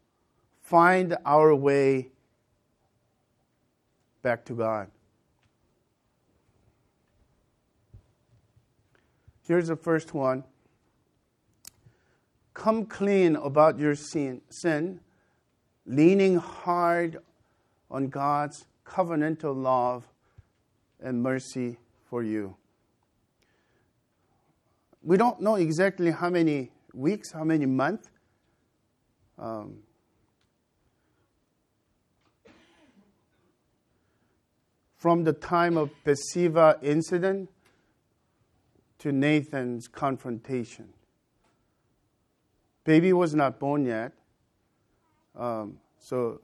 find 0.61 1.15
our 1.25 1.53
way 1.53 2.09
back 4.23 4.43
to 4.45 4.53
God. 4.53 4.89
Here's 9.47 9.67
the 9.67 9.75
first 9.75 10.13
one 10.13 10.43
Come 12.53 12.85
clean 12.85 13.35
about 13.35 13.77
your 13.79 13.95
sin, 13.95 14.41
sin 14.49 14.99
leaning 15.85 16.37
hard 16.37 17.17
on 17.91 18.07
God's 18.07 18.65
covenantal 18.85 19.55
love 19.55 20.07
and 20.99 21.21
mercy 21.21 21.77
for 22.09 22.23
you. 22.23 22.55
We 25.03 25.17
don't 25.17 25.39
know 25.41 25.55
exactly 25.55 26.09
how 26.09 26.31
many 26.31 26.71
weeks, 26.93 27.31
how 27.31 27.43
many 27.43 27.67
months. 27.67 28.09
Um, 29.37 29.79
from 34.95 35.23
the 35.23 35.33
time 35.33 35.77
of 35.77 35.91
Bathsheba 36.03 36.79
incident 36.81 37.49
to 39.05 39.11
Nathan's 39.11 39.87
confrontation. 39.87 40.89
Baby 42.85 43.13
was 43.13 43.35
not 43.35 43.59
born 43.59 43.85
yet. 43.85 44.13
Um, 45.35 45.77
so, 45.99 46.41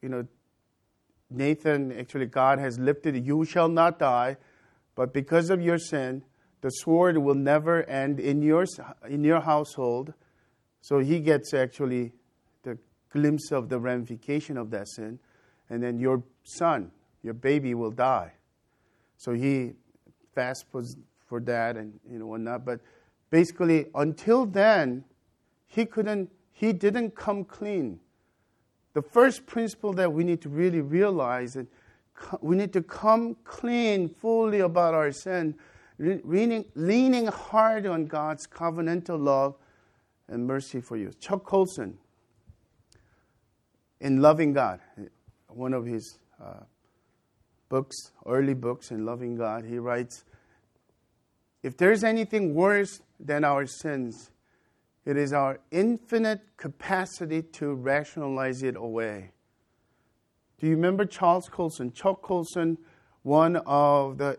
you 0.00 0.08
know, 0.08 0.24
Nathan, 1.30 1.90
actually, 1.90 2.26
God 2.26 2.60
has 2.60 2.78
lifted, 2.78 3.26
you 3.26 3.44
shall 3.44 3.68
not 3.68 3.98
die, 3.98 4.36
but 4.94 5.12
because 5.12 5.50
of 5.50 5.60
your 5.60 5.78
sin, 5.78 6.22
the 6.60 6.70
sword 6.70 7.18
will 7.18 7.34
never 7.34 7.82
end 7.90 8.20
in 8.20 8.40
your, 8.40 8.66
in 9.08 9.24
your 9.24 9.40
household. 9.40 10.14
So 10.82 11.00
he 11.00 11.18
gets 11.18 11.52
actually 11.54 12.12
the 12.62 12.78
glimpse 13.10 13.50
of 13.50 13.68
the 13.68 13.80
ramification 13.80 14.56
of 14.56 14.70
that 14.70 14.86
sin. 14.86 15.18
And 15.68 15.82
then 15.82 15.98
your 15.98 16.22
son, 16.44 16.92
your 17.24 17.34
baby 17.34 17.74
will 17.74 17.90
die. 17.90 18.34
So 19.16 19.32
he 19.32 19.72
fasts 20.36 20.64
for, 21.26 21.40
that 21.40 21.76
and 21.76 21.98
you 22.10 22.18
know 22.18 22.26
whatnot. 22.26 22.64
But 22.64 22.80
basically, 23.30 23.86
until 23.94 24.46
then, 24.46 25.04
he 25.66 25.84
couldn't, 25.84 26.30
he 26.52 26.72
didn't 26.72 27.14
come 27.14 27.44
clean 27.44 28.00
the 28.96 29.02
first 29.02 29.44
principle 29.44 29.92
that 29.92 30.10
we 30.10 30.24
need 30.24 30.40
to 30.40 30.48
really 30.48 30.80
realize 30.80 31.52
that 31.52 31.66
we 32.40 32.56
need 32.56 32.72
to 32.72 32.80
come 32.80 33.36
clean 33.44 34.08
fully 34.08 34.60
about 34.60 34.94
our 34.94 35.12
sin, 35.12 35.54
leaning, 35.98 36.64
leaning 36.74 37.26
hard 37.26 37.84
on 37.84 38.06
God's 38.06 38.46
covenantal 38.46 39.22
love 39.22 39.54
and 40.28 40.46
mercy 40.46 40.80
for 40.80 40.96
you. 40.96 41.12
Chuck 41.20 41.44
Colson, 41.44 41.98
in 44.00 44.22
Loving 44.22 44.54
God, 44.54 44.80
one 45.48 45.74
of 45.74 45.84
his 45.84 46.18
uh, 46.42 46.60
books, 47.68 48.12
early 48.24 48.54
books 48.54 48.92
in 48.92 49.04
Loving 49.04 49.36
God, 49.36 49.66
he 49.66 49.76
writes 49.76 50.24
If 51.66 51.76
there's 51.76 52.04
anything 52.04 52.54
worse 52.54 53.00
than 53.18 53.42
our 53.42 53.66
sins, 53.66 54.30
it 55.04 55.16
is 55.16 55.32
our 55.32 55.58
infinite 55.72 56.40
capacity 56.56 57.42
to 57.42 57.74
rationalize 57.74 58.62
it 58.62 58.76
away. 58.76 59.32
Do 60.60 60.68
you 60.68 60.76
remember 60.76 61.04
Charles 61.04 61.48
Colson? 61.48 61.90
Chuck 61.90 62.22
Colson, 62.22 62.78
one 63.24 63.56
of 63.66 64.18
the, 64.18 64.38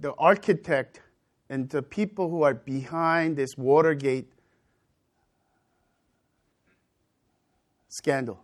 the 0.00 0.14
architect 0.14 1.02
and 1.50 1.68
the 1.68 1.82
people 1.82 2.30
who 2.30 2.40
are 2.42 2.54
behind 2.54 3.36
this 3.36 3.58
Watergate 3.58 4.32
scandal. 7.90 8.42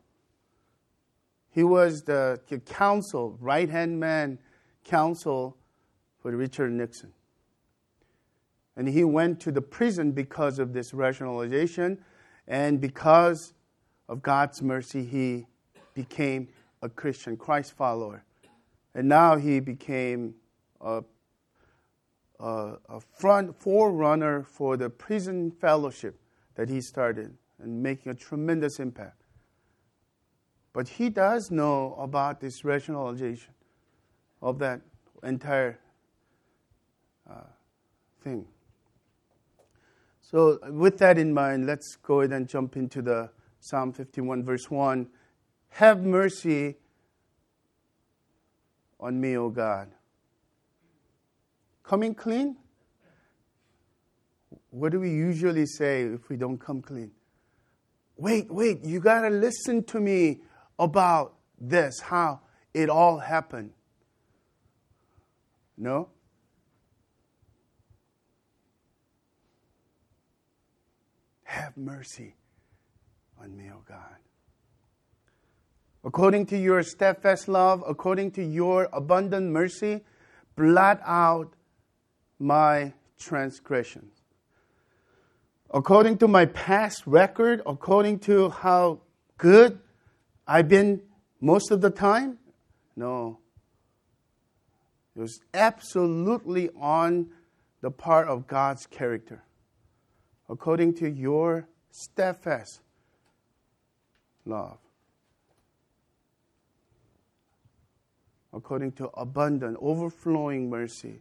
He 1.49 1.63
was 1.63 2.03
the 2.03 2.39
counsel, 2.67 3.39
right 3.41 3.71
hand 3.71 3.99
man 3.99 4.39
counsel 4.85 5.57
for 6.27 6.37
Richard 6.37 6.73
Nixon. 6.73 7.13
And 8.77 8.89
he 8.89 9.05
went 9.05 9.39
to 9.43 9.53
the 9.53 9.63
prison 9.63 10.11
because 10.11 10.59
of 10.59 10.73
this 10.73 10.93
rationalization. 10.93 11.99
And 12.49 12.81
because 12.81 13.55
of 14.09 14.23
God's 14.23 14.61
mercy, 14.61 15.05
he 15.05 15.47
became 15.95 16.49
a 16.83 16.89
Christian 16.89 17.37
Christ 17.37 17.75
follower. 17.75 18.25
And 18.93 19.09
now 19.09 19.37
he 19.37 19.61
became 19.61 20.35
a, 20.81 21.05
a, 22.41 22.73
a 22.89 22.99
front 22.99 23.55
forerunner 23.55 24.43
for 24.43 24.77
the 24.77 24.91
prison 24.91 25.53
fellowship 25.53 26.19
that 26.57 26.69
he 26.69 26.81
started 26.81 27.37
and 27.63 27.81
making 27.85 28.11
a 28.11 28.17
tremendous 28.17 28.81
impact. 28.81 29.23
But 30.73 30.89
he 30.89 31.09
does 31.09 31.53
know 31.53 31.95
about 32.01 32.41
this 32.41 32.65
rationalization 32.65 33.55
of 34.43 34.59
that 34.59 34.81
entire 35.23 35.79
thing. 38.27 38.45
So, 40.21 40.59
with 40.69 40.99
that 40.99 41.17
in 41.17 41.33
mind, 41.33 41.67
let's 41.67 41.95
go 42.03 42.21
ahead 42.21 42.33
and 42.33 42.49
jump 42.49 42.77
into 42.77 43.01
the 43.01 43.31
Psalm 43.61 43.93
51, 43.93 44.43
verse 44.43 44.69
1. 44.69 45.07
Have 45.69 46.03
mercy 46.03 46.75
on 48.99 49.21
me, 49.21 49.37
O 49.37 49.49
God. 49.49 49.93
Coming 51.85 52.17
clean? 52.17 52.57
What 54.71 54.91
do 54.91 54.99
we 54.99 55.11
usually 55.11 55.67
say 55.67 56.03
if 56.03 56.29
we 56.29 56.37
don't 56.37 56.59
come 56.59 56.83
clean? 56.83 57.13
Wait, 58.17 58.51
wait, 58.51 58.85
you 58.85 58.99
got 58.99 59.21
to 59.21 59.31
listen 59.31 59.85
to 59.85 60.01
me 60.01 60.41
about 60.81 61.35
this, 61.61 62.01
how 62.01 62.41
it 62.75 62.91
all 62.91 63.19
happened. 63.19 63.71
No? 65.79 66.09
Have 71.57 71.79
mercy 71.79 72.35
on 73.43 73.57
me, 73.57 73.71
O 73.73 73.81
God. 73.89 74.19
According 76.05 76.45
to 76.47 76.59
your 76.59 76.83
steadfast 76.83 77.49
love, 77.49 77.83
according 77.89 78.33
to 78.33 78.45
your 78.45 78.91
abundant 78.93 79.51
mercy, 79.53 80.03
blot 80.55 81.01
out 81.03 81.55
my 82.39 82.93
transgressions. 83.19 84.13
According 85.71 86.19
to 86.19 86.29
my 86.29 86.45
past 86.45 87.07
record, 87.07 87.63
according 87.65 88.19
to 88.29 88.51
how 88.51 89.01
good 89.39 89.79
I've 90.47 90.69
been 90.69 91.01
most 91.41 91.71
of 91.71 91.81
the 91.81 91.89
time? 91.89 92.37
No. 92.95 93.39
It 95.17 95.21
was 95.21 95.41
absolutely 95.55 96.69
on 96.79 97.31
the 97.81 97.91
part 97.91 98.29
of 98.29 98.47
God's 98.47 98.85
character 98.85 99.43
according 100.49 100.95
to 100.95 101.09
your 101.09 101.69
steadfast 101.91 102.81
love, 104.45 104.79
according 108.53 108.93
to 108.93 109.09
abundant, 109.17 109.77
overflowing 109.81 110.71
mercy, 110.71 111.21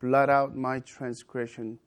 blot 0.00 0.28
out 0.28 0.56
my 0.56 0.78
transgression, 0.80 1.78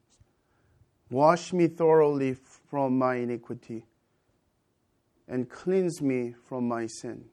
wash 1.10 1.54
me 1.54 1.68
thoroughly 1.68 2.34
from 2.70 2.98
my 2.98 3.16
iniquity, 3.16 3.86
and 5.28 5.50
cleanse 5.50 6.02
me 6.02 6.34
from 6.48 6.68
my 6.68 6.88
sin. 6.88 7.26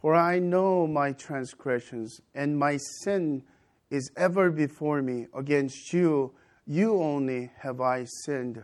For 0.00 0.14
I 0.14 0.38
know 0.38 0.86
my 0.86 1.12
transgressions, 1.12 2.20
and 2.34 2.58
my 2.58 2.76
sin 2.76 3.42
is 3.90 4.10
ever 4.16 4.50
before 4.50 5.02
me. 5.02 5.26
Against 5.34 5.92
you, 5.92 6.32
you 6.70 7.02
only 7.02 7.50
have 7.60 7.80
I 7.80 8.04
sinned 8.04 8.62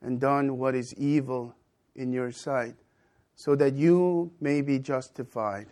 and 0.00 0.18
done 0.18 0.56
what 0.56 0.74
is 0.74 0.94
evil 0.94 1.54
in 1.94 2.12
your 2.12 2.32
sight, 2.32 2.76
so 3.36 3.54
that 3.56 3.74
you 3.74 4.32
may 4.40 4.62
be 4.62 4.78
justified 4.78 5.66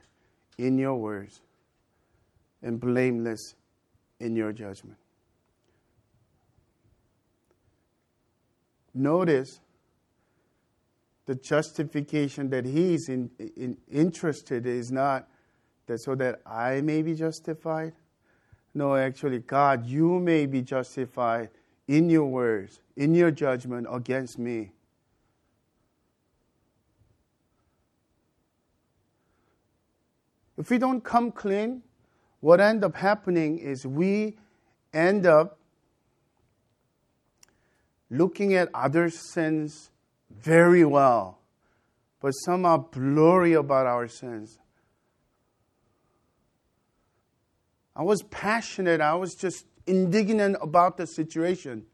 in 0.59 0.77
your 0.77 0.95
words 0.97 1.40
and 2.62 2.79
blameless 2.79 3.55
in 4.21 4.37
your 4.37 4.53
judgment. 4.53 4.99
Notice 8.95 9.61
the 11.25 11.35
justification 11.37 12.51
that 12.51 12.66
he's 12.66 13.09
in, 13.09 13.31
in, 13.57 13.79
interested 13.90 14.66
in 14.66 14.79
is 14.79 14.92
not 14.92 15.29
that 15.87 15.99
so 15.99 16.14
that 16.14 16.40
I 16.45 16.83
may 16.83 17.01
be 17.01 17.14
justified, 17.14 17.95
no, 18.75 18.97
actually, 18.97 19.41
God, 19.41 19.87
you 19.87 20.19
may 20.19 20.47
be 20.47 20.63
justified 20.63 21.51
in 21.87 22.09
your 22.09 22.25
words, 22.25 22.81
in 22.97 23.15
your 23.15 23.31
judgment 23.31 23.87
against 23.91 24.39
me. 24.39 24.73
If 30.57 30.71
we 30.71 30.79
don't 30.79 31.03
come 31.03 31.33
clean, 31.33 31.83
what 32.41 32.61
end 32.61 32.85
up 32.85 32.97
happening 32.97 33.59
is 33.59 33.87
we 33.87 34.37
end 34.93 35.27
up 35.27 35.59
looking 38.11 38.55
at 38.55 38.69
other 38.75 39.11
sins 39.11 39.91
very 40.31 40.85
well, 40.85 41.39
but 42.21 42.31
somehow 42.31 42.77
blurry 42.77 43.55
about 43.55 43.87
our 43.87 44.07
sins. 44.09 44.59
I 48.03 48.05
was 48.05 48.25
passionate. 48.25 49.01
I 49.01 49.15
was 49.15 49.37
just 49.37 49.65
indignant 49.87 50.57
about 50.61 50.97
the 50.97 51.07
situation. 51.07 51.87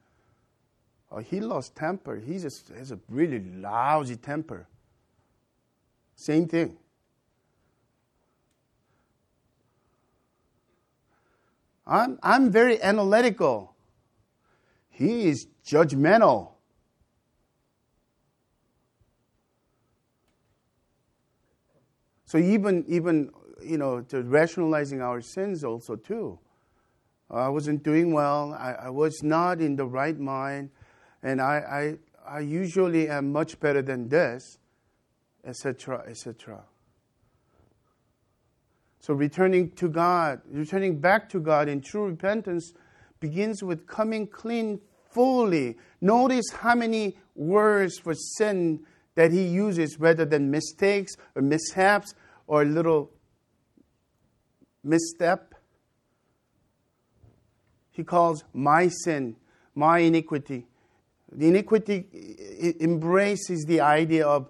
Oh, 1.12 1.18
he 1.18 1.38
lost 1.38 1.76
temper. 1.76 2.16
He 2.16 2.38
just 2.38 2.70
has 2.70 2.92
a 2.92 2.98
really 3.10 3.40
lousy 3.40 4.16
temper. 4.16 4.66
Same 6.16 6.48
thing. 6.48 6.78
I'm, 11.86 12.18
I'm 12.22 12.50
very 12.50 12.82
analytical. 12.82 13.74
He 14.88 15.28
is 15.28 15.46
judgmental. 15.62 16.52
So 22.24 22.38
even 22.38 22.86
even 22.88 23.30
you 23.62 23.78
know 23.78 24.00
to 24.02 24.22
rationalizing 24.22 25.00
our 25.00 25.20
sins 25.20 25.64
also 25.64 25.96
too. 25.96 26.38
I 27.30 27.48
wasn't 27.48 27.82
doing 27.82 28.12
well. 28.12 28.54
I, 28.54 28.72
I 28.72 28.90
was 28.90 29.22
not 29.22 29.60
in 29.60 29.76
the 29.76 29.84
right 29.84 30.18
mind, 30.18 30.70
and 31.22 31.40
I, 31.40 31.98
I 32.26 32.36
I 32.36 32.40
usually 32.40 33.08
am 33.08 33.32
much 33.32 33.58
better 33.60 33.82
than 33.82 34.08
this, 34.08 34.58
etc. 35.44 36.04
etc. 36.08 36.62
So 39.00 39.14
returning 39.14 39.70
to 39.72 39.88
God, 39.88 40.40
returning 40.50 40.98
back 41.00 41.28
to 41.30 41.40
God 41.40 41.68
in 41.68 41.80
true 41.80 42.06
repentance 42.06 42.72
begins 43.20 43.62
with 43.62 43.86
coming 43.86 44.26
clean 44.26 44.80
fully. 45.10 45.76
Notice 46.00 46.50
how 46.52 46.74
many 46.74 47.16
words 47.34 47.98
for 47.98 48.14
sin 48.14 48.80
that 49.14 49.32
he 49.32 49.44
uses 49.44 49.98
rather 49.98 50.24
than 50.24 50.50
mistakes 50.50 51.12
or 51.34 51.42
mishaps 51.42 52.14
or 52.46 52.64
little 52.64 53.10
misstep. 54.84 55.54
He 57.90 58.04
calls 58.04 58.44
my 58.52 58.88
sin, 58.88 59.36
my 59.74 59.98
iniquity. 59.98 60.66
The 61.32 61.48
iniquity 61.48 62.06
embraces 62.80 63.64
the 63.64 63.80
idea 63.80 64.26
of 64.26 64.48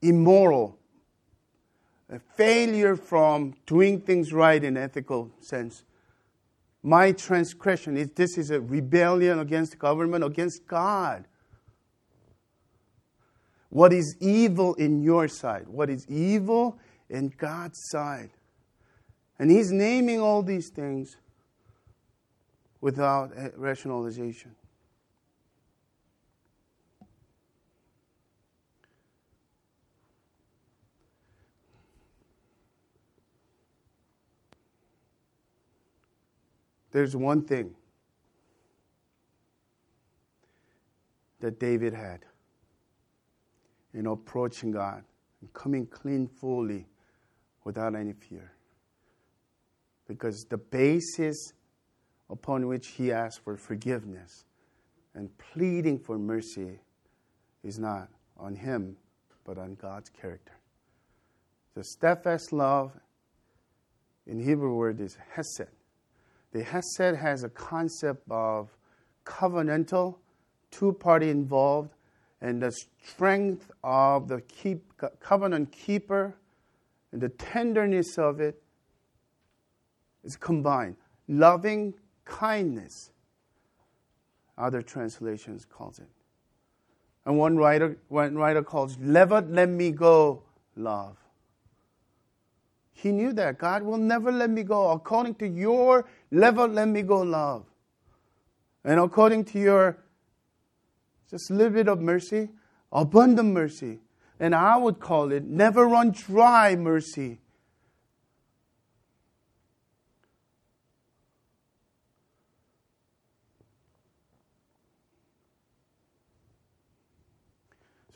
immoral, 0.00 0.78
a 2.08 2.18
failure 2.36 2.96
from 2.96 3.54
doing 3.66 4.00
things 4.00 4.32
right 4.32 4.62
in 4.62 4.76
ethical 4.76 5.30
sense. 5.40 5.84
My 6.82 7.10
transgression 7.10 7.96
is 7.96 8.10
this 8.12 8.38
is 8.38 8.50
a 8.50 8.60
rebellion 8.60 9.40
against 9.40 9.78
government, 9.78 10.22
against 10.22 10.66
God. 10.66 11.26
What 13.70 13.92
is 13.92 14.16
evil 14.20 14.74
in 14.74 15.02
your 15.02 15.26
sight? 15.26 15.68
What 15.68 15.90
is 15.90 16.06
evil 16.08 16.78
in 17.10 17.32
God's 17.36 17.78
sight? 17.90 18.30
And 19.38 19.50
He's 19.50 19.70
naming 19.70 20.20
all 20.20 20.42
these 20.42 20.68
things 20.70 21.16
without 22.80 23.32
rationalization. 23.56 24.54
There's 36.96 37.14
one 37.14 37.42
thing 37.42 37.74
that 41.40 41.60
David 41.60 41.92
had 41.92 42.24
in 43.92 44.06
approaching 44.06 44.70
God 44.70 45.04
and 45.42 45.52
coming 45.52 45.86
clean 45.86 46.26
fully 46.26 46.86
without 47.64 47.94
any 47.94 48.14
fear. 48.14 48.55
Because 50.08 50.46
the 50.48 50.58
basis 50.58 51.52
upon 52.30 52.66
which 52.66 52.88
he 52.88 53.12
asks 53.12 53.40
for 53.42 53.56
forgiveness 53.56 54.44
and 55.14 55.30
pleading 55.38 55.98
for 55.98 56.18
mercy 56.18 56.78
is 57.64 57.78
not 57.78 58.08
on 58.36 58.54
him, 58.54 58.96
but 59.44 59.58
on 59.58 59.74
God's 59.74 60.10
character. 60.10 60.52
The 61.74 61.84
steadfast 61.84 62.52
love 62.52 62.92
in 64.26 64.40
Hebrew 64.40 64.74
word 64.74 65.00
is 65.00 65.16
hesed. 65.34 65.68
The 66.52 66.62
Hesed 66.62 67.16
has 67.16 67.44
a 67.44 67.48
concept 67.48 68.22
of 68.30 68.70
covenantal, 69.24 70.16
two 70.70 70.92
party 70.92 71.30
involved, 71.30 71.90
and 72.40 72.62
the 72.62 72.72
strength 73.02 73.70
of 73.82 74.28
the 74.28 74.40
keep, 74.42 74.84
covenant 75.20 75.72
keeper 75.72 76.34
and 77.12 77.20
the 77.20 77.28
tenderness 77.30 78.18
of 78.18 78.40
it 78.40 78.62
is 80.26 80.36
combined. 80.36 80.96
Loving 81.28 81.94
kindness, 82.24 83.10
other 84.58 84.82
translations 84.82 85.64
calls 85.64 85.98
it. 85.98 86.08
And 87.24 87.38
one 87.38 87.56
writer, 87.56 87.96
one 88.08 88.36
writer 88.36 88.62
calls, 88.62 88.98
never 88.98 89.40
let 89.40 89.68
me 89.68 89.90
go 89.90 90.42
love. 90.76 91.16
He 92.92 93.12
knew 93.12 93.32
that 93.34 93.58
God 93.58 93.82
will 93.82 93.98
never 93.98 94.32
let 94.32 94.50
me 94.50 94.62
go. 94.62 94.90
According 94.90 95.34
to 95.36 95.46
your 95.46 96.08
level, 96.30 96.66
let 96.66 96.88
me 96.88 97.02
go 97.02 97.20
love. 97.20 97.64
And 98.84 99.00
according 99.00 99.44
to 99.46 99.58
your 99.58 99.98
just 101.30 101.50
a 101.50 101.54
little 101.54 101.72
bit 101.72 101.88
of 101.88 102.00
mercy, 102.00 102.48
abundant 102.92 103.52
mercy. 103.52 103.98
And 104.38 104.54
I 104.54 104.76
would 104.76 105.00
call 105.00 105.32
it 105.32 105.44
never 105.44 105.86
run 105.86 106.12
dry 106.12 106.76
mercy. 106.76 107.40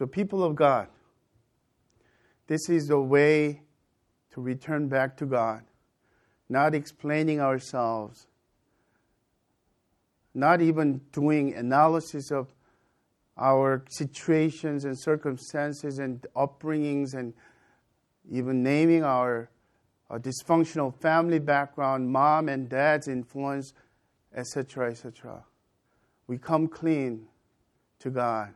So, 0.01 0.07
people 0.07 0.43
of 0.43 0.55
God, 0.55 0.89
this 2.47 2.71
is 2.71 2.87
the 2.87 2.99
way 2.99 3.61
to 4.33 4.41
return 4.41 4.89
back 4.89 5.15
to 5.19 5.27
God, 5.27 5.61
not 6.49 6.75
explaining 6.75 7.39
ourselves, 7.39 8.27
not 10.33 10.63
even 10.63 11.03
doing 11.13 11.53
analysis 11.53 12.31
of 12.31 12.55
our 13.37 13.85
situations 13.91 14.87
and 14.87 14.99
circumstances 14.99 15.99
and 15.99 16.27
upbringings 16.35 17.13
and 17.13 17.35
even 18.31 18.63
naming 18.63 19.05
our, 19.05 19.51
dysfunctional 20.11 20.99
family 21.03 21.39
background, 21.39 22.11
mom 22.11 22.49
and 22.49 22.71
dad's 22.71 23.07
influence, 23.07 23.75
etc., 24.35 24.93
etc. 24.93 25.45
We 26.27 26.39
come 26.39 26.69
clean 26.69 27.27
to 27.99 28.09
God, 28.09 28.55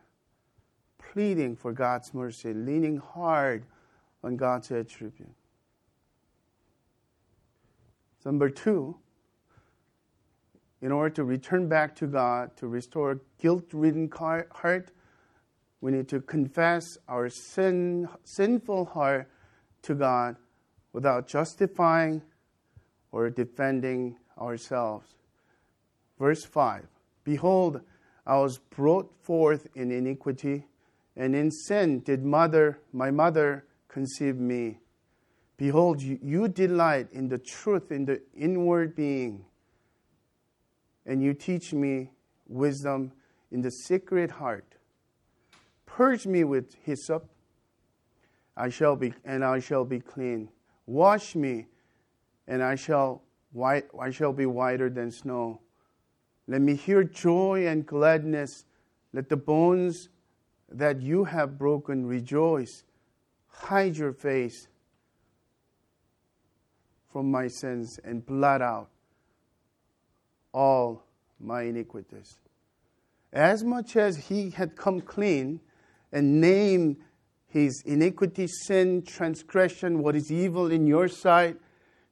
pleading 1.11 1.55
for 1.55 1.71
God's 1.71 2.13
mercy, 2.13 2.53
leaning 2.53 2.97
hard 2.97 3.65
on 4.23 4.35
God's 4.35 4.71
attribute. 4.71 5.35
Number 8.25 8.49
two, 8.49 8.97
in 10.81 10.91
order 10.91 11.13
to 11.15 11.23
return 11.23 11.67
back 11.69 11.95
to 11.97 12.07
God, 12.07 12.57
to 12.57 12.67
restore 12.67 13.21
guilt 13.39 13.65
ridden 13.71 14.09
heart, 14.11 14.91
we 15.81 15.91
need 15.91 16.07
to 16.09 16.21
confess 16.21 16.97
our 17.07 17.29
sin, 17.29 18.09
sinful 18.23 18.85
heart 18.85 19.29
to 19.83 19.93
God 19.93 20.35
without 20.93 21.27
justifying 21.27 22.21
or 23.11 23.29
defending 23.29 24.17
ourselves. 24.37 25.15
Verse 26.17 26.43
5 26.43 26.87
Behold, 27.23 27.81
I 28.25 28.37
was 28.37 28.57
brought 28.57 29.13
forth 29.21 29.67
in 29.75 29.91
iniquity, 29.91 30.65
and 31.15 31.35
in 31.35 31.51
sin 31.51 31.99
did 32.01 32.23
mother, 32.23 32.79
my 32.91 33.11
mother 33.11 33.65
conceive 33.87 34.37
me. 34.37 34.79
Behold, 35.57 36.01
you, 36.01 36.19
you 36.21 36.47
delight 36.47 37.07
in 37.11 37.29
the 37.29 37.37
truth 37.37 37.91
in 37.91 38.05
the 38.05 38.21
inward 38.35 38.95
being, 38.95 39.45
and 41.05 41.23
you 41.23 41.33
teach 41.33 41.73
me 41.73 42.11
wisdom 42.47 43.11
in 43.51 43.61
the 43.61 43.71
secret 43.71 44.31
heart. 44.31 44.75
Purge 45.85 46.27
me 46.27 46.43
with 46.43 46.75
hyssop, 46.83 47.29
I 48.57 48.69
shall 48.69 48.95
be, 48.95 49.13
and 49.23 49.45
I 49.45 49.59
shall 49.59 49.85
be 49.85 49.99
clean. 49.99 50.49
Wash 50.85 51.35
me, 51.35 51.67
and 52.47 52.61
I 52.61 52.75
shall 52.75 53.21
white, 53.53 53.85
I 53.99 54.09
shall 54.11 54.33
be 54.33 54.45
whiter 54.45 54.89
than 54.89 55.09
snow. 55.11 55.61
Let 56.47 56.61
me 56.61 56.75
hear 56.75 57.03
joy 57.03 57.65
and 57.67 57.85
gladness. 57.85 58.65
Let 59.13 59.29
the 59.29 59.37
bones 59.37 60.09
that 60.69 61.01
you 61.01 61.25
have 61.25 61.57
broken 61.57 62.05
rejoice. 62.05 62.83
Hide 63.47 63.97
your 63.97 64.13
face 64.13 64.67
from 67.11 67.31
my 67.31 67.47
sins 67.47 67.99
and 68.03 68.25
blot 68.25 68.61
out 68.61 68.89
all 70.53 71.03
my 71.39 71.63
iniquities. 71.63 72.37
As 73.31 73.63
much 73.63 73.95
as 73.95 74.15
he 74.27 74.49
had 74.49 74.75
come 74.75 75.01
clean 75.01 75.59
and 76.11 76.39
named 76.39 76.97
his 77.47 77.83
iniquity, 77.85 78.47
sin, 78.47 79.01
transgression, 79.01 80.01
what 80.01 80.15
is 80.15 80.31
evil 80.31 80.71
in 80.71 80.87
your 80.87 81.07
sight, 81.07 81.57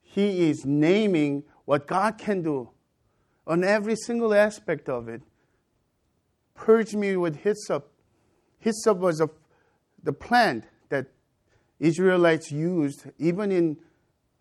he 0.01 0.49
is 0.49 0.65
naming 0.65 1.43
what 1.65 1.87
God 1.87 2.17
can 2.17 2.41
do 2.41 2.69
on 3.47 3.63
every 3.63 3.95
single 3.95 4.33
aspect 4.33 4.89
of 4.89 5.07
it. 5.07 5.21
Purge 6.53 6.93
me 6.93 7.17
with 7.17 7.37
hyssop. 7.37 7.92
Hyssop 8.63 8.97
was 8.97 9.21
a, 9.21 9.29
the 10.03 10.13
plant 10.13 10.65
that 10.89 11.07
Israelites 11.79 12.51
used, 12.51 13.05
even 13.19 13.51
in 13.51 13.77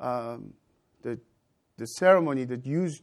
um, 0.00 0.54
the, 1.02 1.18
the 1.76 1.86
ceremony 1.86 2.44
that 2.44 2.66
used, 2.66 3.02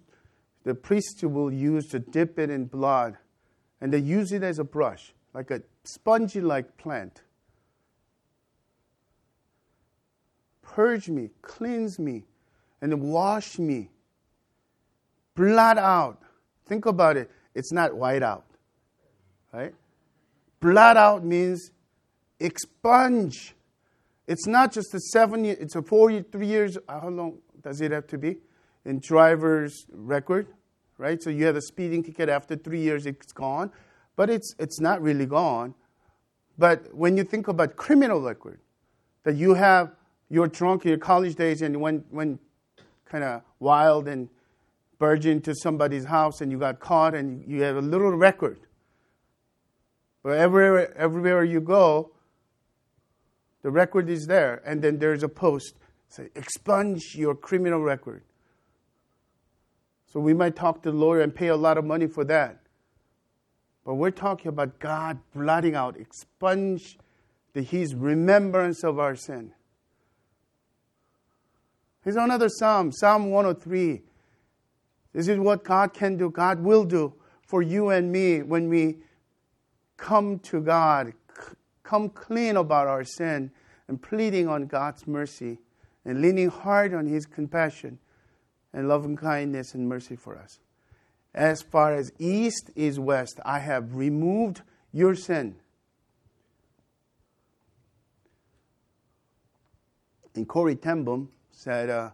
the 0.63 0.75
priest 0.75 1.23
will 1.23 1.51
use 1.51 1.87
to 1.87 1.99
dip 1.99 2.39
it 2.39 2.49
in 2.49 2.65
blood. 2.65 3.17
And 3.81 3.93
they 3.93 3.99
use 3.99 4.31
it 4.31 4.43
as 4.43 4.59
a 4.59 4.63
brush, 4.63 5.13
like 5.33 5.51
a 5.51 5.61
spongy 5.83 6.41
like 6.41 6.77
plant. 6.77 7.21
Purge 10.61 11.09
me, 11.09 11.31
cleanse 11.41 11.97
me, 11.97 12.25
and 12.81 13.01
wash 13.01 13.57
me 13.57 13.89
blot 15.39 15.77
out. 15.77 16.21
Think 16.67 16.85
about 16.85 17.15
it. 17.15 17.31
It's 17.55 17.71
not 17.71 17.95
white 17.95 18.21
out, 18.21 18.45
right? 19.53 19.73
Blot 20.59 20.97
out 20.97 21.23
means 21.23 21.71
expunge. 22.39 23.55
It's 24.27 24.45
not 24.45 24.71
just 24.71 24.93
a 24.93 24.99
seven 24.99 25.45
year, 25.45 25.57
it's 25.59 25.75
a 25.75 25.81
four, 25.81 26.21
three 26.21 26.47
years. 26.47 26.77
Uh, 26.87 26.99
how 26.99 27.09
long 27.09 27.39
does 27.61 27.81
it 27.81 27.91
have 27.91 28.07
to 28.07 28.17
be? 28.17 28.37
In 28.85 28.99
driver's 28.99 29.85
record, 29.91 30.47
right? 30.97 31.21
So 31.21 31.29
you 31.29 31.45
have 31.45 31.55
a 31.55 31.61
speeding 31.61 32.03
ticket 32.03 32.29
after 32.29 32.55
three 32.55 32.81
years, 32.81 33.05
it's 33.05 33.31
gone. 33.31 33.71
But 34.15 34.29
it's, 34.29 34.53
it's 34.59 34.79
not 34.79 35.01
really 35.01 35.25
gone. 35.25 35.73
But 36.57 36.93
when 36.93 37.15
you 37.15 37.23
think 37.23 37.47
about 37.47 37.77
criminal 37.77 38.21
record, 38.21 38.59
that 39.23 39.35
you 39.35 39.53
have, 39.53 39.95
you're 40.29 40.47
drunk 40.47 40.83
in 40.83 40.89
your 40.89 40.97
college 40.97 41.35
days 41.35 41.61
and 41.61 41.79
went, 41.79 42.11
went 42.13 42.39
kind 43.05 43.23
of 43.23 43.41
wild 43.59 44.07
and 44.07 44.29
barge 44.99 45.25
into 45.25 45.55
somebody's 45.55 46.05
house 46.05 46.41
and 46.41 46.51
you 46.51 46.59
got 46.59 46.79
caught 46.79 47.15
and 47.15 47.43
you 47.47 47.61
have 47.63 47.77
a 47.77 47.81
little 47.81 48.11
record. 48.11 48.59
But 50.23 50.37
everywhere, 50.37 50.95
everywhere 50.97 51.43
you 51.43 51.61
go, 51.61 52.11
the 53.61 53.71
record 53.71 54.09
is 54.09 54.27
there. 54.27 54.61
And 54.65 54.81
then 54.81 54.99
there's 54.99 55.23
a 55.23 55.29
post 55.29 55.75
say, 56.09 56.29
expunge 56.35 57.15
your 57.15 57.35
criminal 57.35 57.81
record. 57.81 58.23
So 60.11 60.19
we 60.19 60.33
might 60.33 60.55
talk 60.55 60.81
to 60.83 60.91
the 60.91 60.97
lawyer 60.97 61.21
and 61.21 61.33
pay 61.33 61.47
a 61.47 61.55
lot 61.55 61.77
of 61.77 61.85
money 61.85 62.07
for 62.07 62.23
that. 62.25 62.61
But 63.85 63.95
we're 63.95 64.11
talking 64.11 64.49
about 64.49 64.79
God 64.79 65.19
blotting 65.33 65.75
out, 65.75 65.97
expunge 65.97 66.97
the, 67.53 67.61
His 67.61 67.95
remembrance 67.95 68.83
of 68.83 68.99
our 68.99 69.15
sin. 69.15 69.51
Here's 72.03 72.15
another 72.15 72.49
Psalm, 72.49 72.91
Psalm 72.91 73.29
103. 73.29 74.01
This 75.13 75.27
is 75.27 75.37
what 75.37 75.63
God 75.63 75.93
can 75.93 76.17
do, 76.17 76.29
God 76.29 76.59
will 76.63 76.85
do 76.85 77.13
for 77.41 77.61
you 77.61 77.89
and 77.89 78.11
me 78.11 78.41
when 78.41 78.69
we 78.69 78.97
come 79.99 80.39
to 80.39 80.61
God, 80.61 81.13
come 81.83 82.09
clean 82.09 82.55
about 82.55 82.87
our 82.87 83.03
sin, 83.03 83.51
and 83.87 84.01
pleading 84.01 84.47
on 84.47 84.67
God's 84.67 85.07
mercy, 85.07 85.59
and 86.05 86.21
leaning 86.21 86.49
hard 86.49 86.93
on 86.93 87.05
His 87.05 87.25
compassion 87.25 87.99
and 88.73 88.87
loving 88.87 89.17
kindness 89.17 89.73
and 89.73 89.89
mercy 89.89 90.15
for 90.15 90.37
us. 90.37 90.59
As 91.33 91.61
far 91.61 91.93
as 91.93 92.11
east 92.17 92.71
is 92.75 92.99
west, 92.99 93.39
I 93.43 93.59
have 93.59 93.95
removed 93.95 94.61
your 94.91 95.15
sin. 95.15 95.55
And 100.35 100.47
Corrie 100.47 100.75
ten 100.75 101.03
Boom 101.03 101.29
said, 101.51 101.89
uh, 101.89 102.11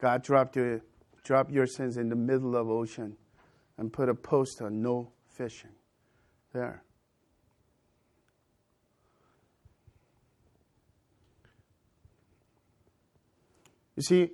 God 0.00 0.22
dropped 0.22 0.56
you 0.56 0.80
drop 1.22 1.50
your 1.52 1.66
sins 1.66 1.96
in 1.96 2.08
the 2.08 2.16
middle 2.16 2.56
of 2.56 2.68
ocean 2.68 3.16
and 3.76 3.92
put 3.92 4.08
a 4.08 4.14
post 4.14 4.60
on 4.62 4.82
no 4.82 5.12
fishing 5.28 5.70
there. 6.52 6.82
You 14.00 14.04
see, 14.04 14.30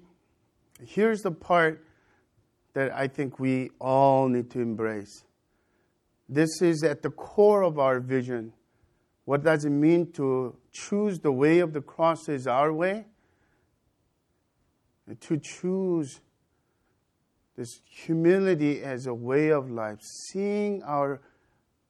here's 0.87 1.23
the 1.23 1.33
part 1.33 1.85
that 2.75 2.93
I 2.95 3.09
think 3.09 3.41
we 3.41 3.71
all 3.81 4.29
need 4.29 4.49
to 4.53 4.61
embrace. 4.61 5.25
This 6.29 6.63
is 6.63 6.85
at 6.85 7.03
the 7.03 7.11
core 7.11 7.63
of 7.63 7.77
our 7.77 7.99
vision. 7.99 8.53
What 9.25 9.43
does 9.43 9.65
it 9.65 9.71
mean 9.71 10.13
to 10.13 10.57
choose 10.71 11.19
the 11.19 11.33
way 11.33 11.59
of 11.59 11.73
the 11.73 11.81
cross 11.81 12.29
is 12.29 12.47
our 12.47 12.73
way? 12.73 13.07
To 15.19 15.37
choose 15.37 16.21
this 17.57 17.81
humility 17.91 18.85
as 18.85 19.09
a 19.09 19.15
way 19.15 19.49
of 19.49 19.69
life, 19.69 19.99
seeing 20.31 20.81
our 20.85 21.21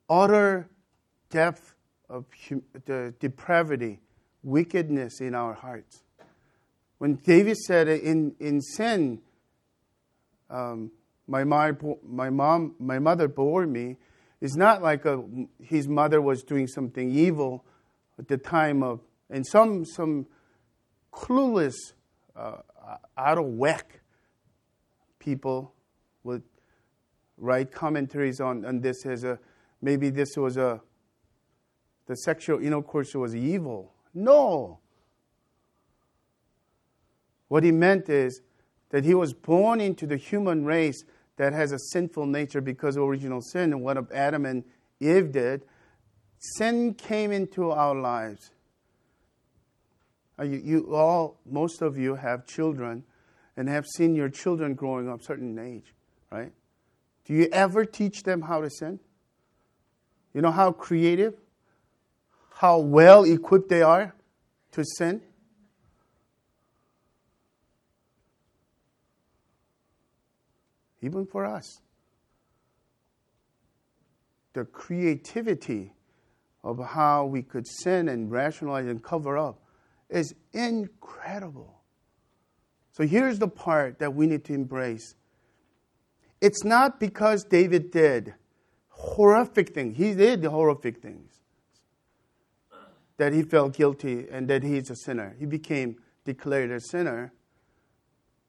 utter 0.09 0.71
depth 1.29 1.75
of 2.09 2.25
hum- 2.49 2.62
the 2.87 3.12
depravity, 3.21 4.01
wickedness 4.43 5.21
in 5.21 5.35
our 5.35 5.53
hearts. 5.53 6.06
When 6.99 7.17
David 7.17 7.57
said 7.57 7.89
in, 7.89 8.35
in 8.41 8.61
sin, 8.61 9.21
um, 10.49 10.91
my, 11.27 11.45
my 11.45 12.31
mom, 12.31 12.75
my 12.79 12.99
mother 12.99 13.29
bore 13.29 13.67
me, 13.67 13.97
it's 14.41 14.57
not 14.57 14.83
like 14.83 15.05
a, 15.05 15.23
his 15.63 15.89
mother 15.89 16.21
was 16.21 16.43
doing 16.43 16.67
something 16.67 17.11
evil 17.11 17.65
at 18.19 18.29
the 18.29 18.39
time 18.39 18.83
of, 18.83 19.01
and 19.31 19.47
some, 19.47 19.85
some 19.85 20.27
clueless, 21.13 21.75
uh, 22.35 22.59
out 23.17 23.39
of 23.39 23.47
whack 23.47 24.01
people 25.19 25.73
would 26.23 26.43
write 27.39 27.73
commentaries 27.73 28.41
on, 28.41 28.65
on 28.65 28.81
this 28.81 29.05
as 29.05 29.25
a 29.25 29.39
maybe 29.83 30.11
this 30.11 30.37
was 30.37 30.57
a 30.57 30.81
the 32.07 32.15
sexual 32.15 32.61
intercourse 32.63 33.15
was 33.15 33.35
evil. 33.35 33.93
No. 34.15 34.79
What 37.49 37.63
he 37.63 37.73
meant 37.73 38.09
is 38.09 38.41
that 38.91 39.05
he 39.05 39.15
was 39.15 39.33
born 39.33 39.81
into 39.81 40.07
the 40.07 40.17
human 40.17 40.65
race 40.65 41.05
that 41.37 41.53
has 41.53 41.73
a 41.73 41.79
sinful 41.79 42.27
nature 42.27 42.61
because 42.61 42.97
of 42.97 43.03
original 43.03 43.41
sin 43.41 43.73
and 43.73 43.83
what 43.83 44.11
Adam 44.13 44.47
and 44.47 44.65
Eve 45.01 45.33
did. 45.33 45.63
Sin 46.39 46.95
came 46.95 47.33
into 47.33 47.71
our 47.71 47.95
lives. 47.95 48.51
Uh, 50.39 50.45
you, 50.45 50.61
you 50.65 50.95
all, 50.95 51.39
most 51.47 51.83
of 51.83 51.97
you 51.97 52.15
have 52.15 52.47
children 52.47 53.05
and 53.57 53.69
have 53.69 53.87
seen 53.87 54.15
your 54.15 54.29
children 54.29 54.75
growing 54.75 55.09
up 55.09 55.23
certain 55.23 55.59
age, 55.59 55.95
right? 56.31 56.53
Do 57.25 57.33
you 57.33 57.49
ever 57.53 57.85
teach 57.85 58.23
them 58.23 58.43
how 58.43 58.61
to 58.61 58.71
sin? 58.71 59.01
You 60.35 60.43
know 60.43 60.51
how 60.51 60.73
creative, 60.73 61.35
how 62.57 62.79
well 62.79 63.25
equipped 63.25 63.69
they 63.69 63.83
are 63.83 64.15
to 64.73 64.85
sin? 64.85 65.23
Even 71.07 71.25
for 71.25 71.47
us. 71.47 71.81
The 74.53 74.64
creativity 74.64 75.95
of 76.64 76.85
how 76.85 77.27
we 77.27 77.42
could 77.42 77.66
sin 77.66 78.09
and 78.09 78.31
rationalize 78.31 78.87
and 78.87 79.03
cover 79.03 79.38
up 79.38 79.62
is 80.11 80.35
incredible. 80.53 81.83
So 82.90 83.07
here's 83.07 83.38
the 83.38 83.49
part 83.49 84.01
that 84.01 84.14
we 84.14 84.27
need 84.27 84.45
to 84.47 84.55
embrace. 84.55 85.14
It's 86.40 86.64
not 86.64 86.99
because 86.99 87.45
David 87.45 87.90
did 87.92 88.35
horrific 88.88 89.75
things. 89.75 89.97
He 89.97 90.14
did 90.14 90.45
horrific 90.45 91.01
things. 91.01 91.40
That 93.19 93.33
he 93.33 93.42
felt 93.42 93.77
guilty 93.77 94.27
and 94.31 94.49
that 94.49 94.62
he's 94.62 94.90
a 94.90 94.97
sinner. 94.97 95.37
He 95.38 95.47
became 95.47 95.97
declared 96.25 96.71
a 96.71 96.81
sinner. 96.81 97.33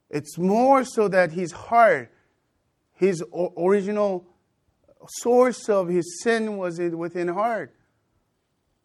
It's 0.10 0.38
more 0.38 0.84
so 0.84 1.08
that 1.08 1.34
his 1.34 1.52
heart, 1.52 2.12
his 2.98 3.24
original 3.58 4.26
source 5.08 5.70
of 5.70 5.88
his 5.88 6.22
sin 6.22 6.58
was 6.58 6.80
within 6.80 7.30
heart. 7.30 7.74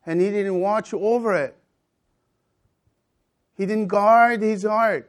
and 0.05 0.20
he 0.20 0.31
didn't 0.31 0.61
watch 0.61 0.92
over 0.92 1.35
it. 1.35 1.57
He 3.57 3.66
didn't 3.66 3.87
guard 3.87 4.42
his 4.42 4.64
heart. 4.64 5.09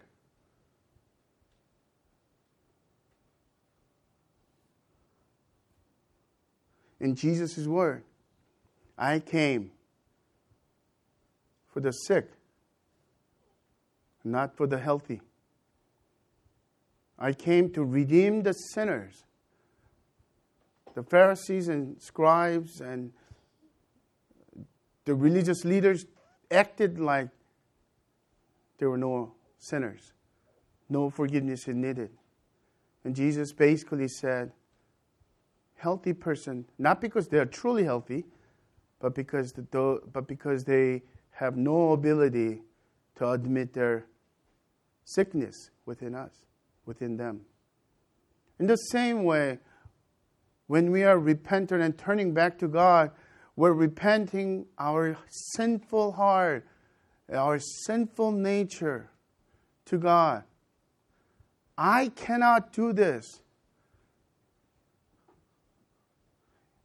In 7.00 7.16
Jesus' 7.16 7.66
word, 7.66 8.04
I 8.98 9.20
came 9.20 9.72
for 11.74 11.80
the 11.80 11.92
sick, 11.92 12.30
not 14.24 14.56
for 14.56 14.68
the 14.68 14.78
healthy. 14.78 15.22
I 17.24 17.32
came 17.32 17.70
to 17.70 17.86
redeem 17.86 18.44
the 18.44 18.52
sinners. 18.52 19.24
The 20.94 21.04
Pharisees 21.04 21.70
and 21.70 22.00
scribes 22.02 22.82
and 22.82 23.14
the 25.06 25.16
religious 25.16 25.64
leaders 25.64 26.06
acted 26.52 27.00
like 27.00 27.30
there 28.78 28.90
were 28.90 28.98
no 28.98 29.36
sinners, 29.58 30.12
no 30.90 31.10
forgiveness 31.10 31.66
is 31.66 31.76
needed. 31.76 32.10
And 33.06 33.16
Jesus 33.16 33.54
basically 33.54 34.10
said, 34.10 34.52
healthy 35.76 36.12
person, 36.12 36.66
not 36.78 37.00
because 37.00 37.30
they 37.30 37.40
are 37.40 37.46
truly 37.46 37.86
healthy, 37.86 38.26
but 39.00 39.16
because, 39.16 39.54
the, 39.54 40.02
but 40.12 40.28
because 40.28 40.66
they 40.66 41.04
have 41.32 41.56
no 41.56 41.94
ability 41.94 42.64
to 43.16 43.30
admit 43.30 43.74
their 43.74 44.08
sickness 45.06 45.72
within 45.86 46.16
us, 46.16 46.44
within 46.86 47.18
them. 47.18 47.42
In 48.60 48.68
the 48.68 48.76
same 48.76 49.24
way, 49.24 49.60
when 50.68 50.92
we 50.92 51.04
are 51.04 51.20
repentant 51.20 51.82
and 51.82 51.98
turning 51.98 52.34
back 52.34 52.58
to 52.60 52.68
God, 52.68 53.12
we're 53.56 53.74
repenting 53.74 54.66
our 54.80 55.18
sinful 55.30 56.14
heart, 56.14 56.66
our 57.32 57.60
sinful 57.60 58.32
nature 58.32 59.10
to 59.86 59.98
God. 59.98 60.44
I 61.78 62.10
cannot 62.10 62.72
do 62.74 62.94
this. 62.94 63.42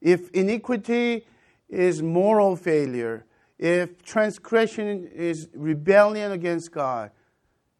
If 0.00 0.30
iniquity 0.30 1.26
is 1.68 2.02
moral 2.02 2.56
failure, 2.56 3.24
if 3.58 4.02
transgression 4.02 5.08
is 5.12 5.48
rebellion 5.54 6.32
against 6.32 6.72
God, 6.72 7.10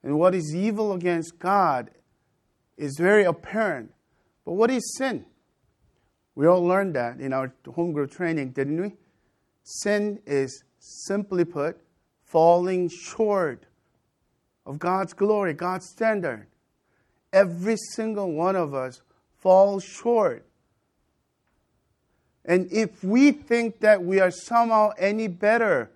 and 0.02 0.18
what 0.18 0.34
is 0.34 0.54
evil 0.54 0.92
against 0.92 1.38
God 1.38 1.90
is 2.78 2.96
very 2.96 3.24
apparent. 3.24 3.92
But 4.44 4.52
what 4.52 4.70
is 4.70 4.96
sin? 4.96 5.26
We 6.34 6.46
all 6.46 6.62
learned 6.62 6.94
that 6.94 7.20
in 7.20 7.32
our 7.32 7.52
home 7.74 7.92
group 7.92 8.12
training, 8.12 8.52
didn't 8.52 8.80
we? 8.80 8.94
Sin 9.64 10.20
is 10.24 10.64
simply 10.78 11.44
put, 11.44 11.78
falling 12.22 12.88
short 12.88 13.64
of 14.64 14.78
God's 14.78 15.12
glory, 15.12 15.52
God's 15.52 15.86
standard. 15.86 16.46
Every 17.32 17.76
single 17.76 18.32
one 18.32 18.56
of 18.56 18.72
us 18.72 19.02
falls 19.38 19.84
short. 19.84 20.46
And 22.44 22.72
if 22.72 23.02
we 23.04 23.32
think 23.32 23.80
that 23.80 24.02
we 24.02 24.20
are 24.20 24.30
somehow 24.30 24.90
any 24.98 25.26
better, 25.28 25.90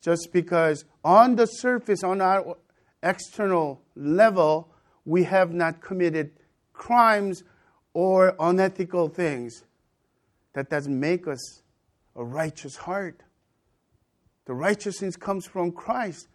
just 0.00 0.28
because 0.32 0.84
on 1.02 1.34
the 1.36 1.46
surface, 1.46 2.04
on 2.04 2.20
our 2.20 2.56
external 3.02 3.82
level, 3.96 4.68
we 5.08 5.24
have 5.24 5.54
not 5.54 5.80
committed 5.80 6.30
crimes 6.74 7.42
or 7.94 8.36
unethical 8.38 9.08
things, 9.08 9.64
that 10.52 10.68
doesn't 10.68 11.00
make 11.00 11.26
us 11.26 11.62
a 12.14 12.22
righteous 12.22 12.76
heart. 12.76 13.22
The 14.44 14.52
righteousness 14.52 15.16
comes 15.16 15.46
from 15.46 15.72
Christ. 15.72 16.28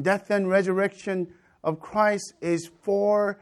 Death 0.00 0.30
and 0.30 0.48
resurrection 0.48 1.34
of 1.64 1.80
Christ 1.80 2.34
is 2.40 2.70
for 2.82 3.40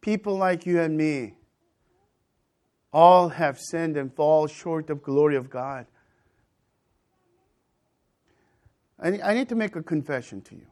people 0.00 0.36
like 0.36 0.64
you 0.64 0.80
and 0.80 0.96
me. 0.96 1.34
All 2.90 3.28
have 3.28 3.58
sinned 3.60 3.98
and 3.98 4.14
fall 4.14 4.46
short 4.46 4.88
of 4.88 5.02
glory 5.02 5.36
of 5.36 5.50
God. 5.50 5.86
I 8.98 9.34
need 9.34 9.50
to 9.50 9.54
make 9.54 9.76
a 9.76 9.82
confession 9.82 10.40
to 10.40 10.54
you. 10.54 10.66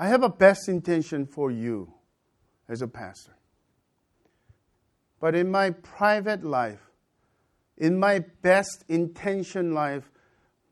I 0.00 0.06
have 0.06 0.22
a 0.22 0.28
best 0.28 0.68
intention 0.68 1.26
for 1.26 1.50
you 1.50 1.92
as 2.68 2.82
a 2.82 2.86
pastor. 2.86 3.32
But 5.18 5.34
in 5.34 5.50
my 5.50 5.70
private 5.70 6.44
life, 6.44 6.78
in 7.76 7.98
my 7.98 8.20
best 8.40 8.84
intention 8.88 9.74
life, 9.74 10.08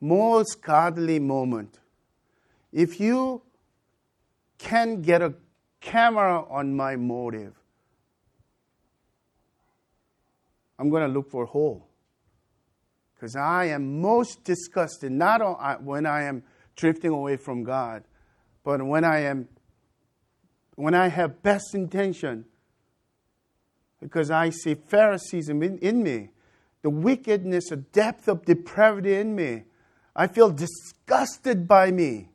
most 0.01 0.63
godly 0.63 1.19
moment, 1.19 1.81
if 2.73 3.01
you 3.01 3.43
can 4.59 5.03
get 5.03 5.23
a 5.23 5.35
camera 5.81 6.45
on 6.49 6.77
my 6.77 6.95
motive, 6.95 7.55
I'm 10.79 10.89
going 10.89 11.03
to 11.03 11.13
look 11.13 11.29
for 11.31 11.43
a 11.43 11.47
hole. 11.47 11.89
Because 13.15 13.35
I 13.35 13.65
am 13.67 14.01
most 14.01 14.45
disgusted 14.45 15.11
not 15.11 15.83
when 15.83 16.07
I 16.07 16.23
am 16.25 16.45
drifting 16.77 17.11
away 17.11 17.37
from 17.37 17.65
God, 17.65 18.05
but 18.67 18.85
when 18.85 19.05
I 19.05 19.21
am 19.21 19.47
when 20.75 20.93
I 20.93 21.07
have 21.07 21.41
best 21.41 21.73
intention, 21.73 22.47
because 24.01 24.29
I 24.29 24.51
see 24.51 24.75
Phariseeism 24.75 25.63
in, 25.63 25.79
in 25.79 26.03
me, 26.03 26.31
the 26.83 26.91
wickedness, 26.91 27.69
the 27.71 27.77
depth 27.77 28.27
of 28.27 28.45
depravity 28.45 29.15
in 29.15 29.37
me. 29.37 29.63
I 30.17 30.27
feel 30.27 30.51
disgusted 30.51 31.69
by 31.69 31.93
me. 31.93 32.29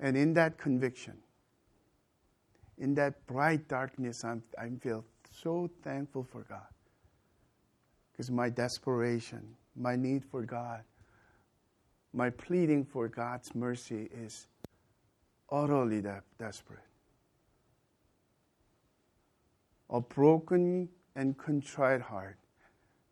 And 0.00 0.16
in 0.16 0.32
that 0.34 0.56
conviction, 0.56 1.18
in 2.78 2.94
that 2.94 3.26
bright 3.26 3.68
darkness, 3.68 4.24
I'm, 4.24 4.42
I 4.58 4.70
feel 4.80 5.04
so 5.30 5.68
thankful 5.82 6.24
for 6.24 6.40
God. 6.48 6.66
Because 8.16 8.30
my 8.30 8.48
desperation, 8.48 9.56
my 9.74 9.94
need 9.94 10.24
for 10.24 10.40
God, 10.40 10.80
my 12.14 12.30
pleading 12.30 12.82
for 12.86 13.08
God's 13.08 13.54
mercy 13.54 14.08
is 14.10 14.46
utterly 15.52 16.00
de- 16.00 16.22
desperate. 16.38 16.78
A 19.90 20.00
broken 20.00 20.88
and 21.14 21.36
contrite 21.36 22.00
heart, 22.00 22.38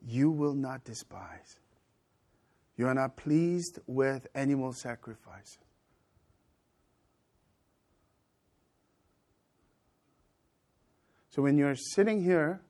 you 0.00 0.30
will 0.30 0.54
not 0.54 0.84
despise. 0.84 1.58
You 2.78 2.86
are 2.86 2.94
not 2.94 3.18
pleased 3.18 3.80
with 3.86 4.26
animal 4.34 4.72
sacrifices. 4.72 5.58
So 11.28 11.42
when 11.42 11.58
you're 11.58 11.76
sitting 11.76 12.22
here, 12.22 12.62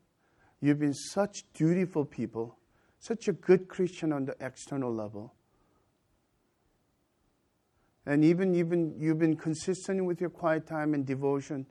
you've 0.64 0.78
been 0.78 0.94
such 0.94 1.44
dutiful 1.52 2.06
people, 2.06 2.56
such 2.98 3.28
a 3.28 3.32
good 3.32 3.68
Christian 3.68 4.14
on 4.14 4.24
the 4.24 4.34
external 4.40 4.92
level. 4.92 5.34
And 8.06 8.24
even 8.24 8.54
you've 8.54 8.70
been, 8.70 8.94
you've 8.98 9.18
been 9.18 9.36
consistent 9.36 10.02
with 10.06 10.22
your 10.22 10.30
quiet 10.30 10.66
time 10.66 10.94
and 10.94 11.04
devotion 11.04 11.66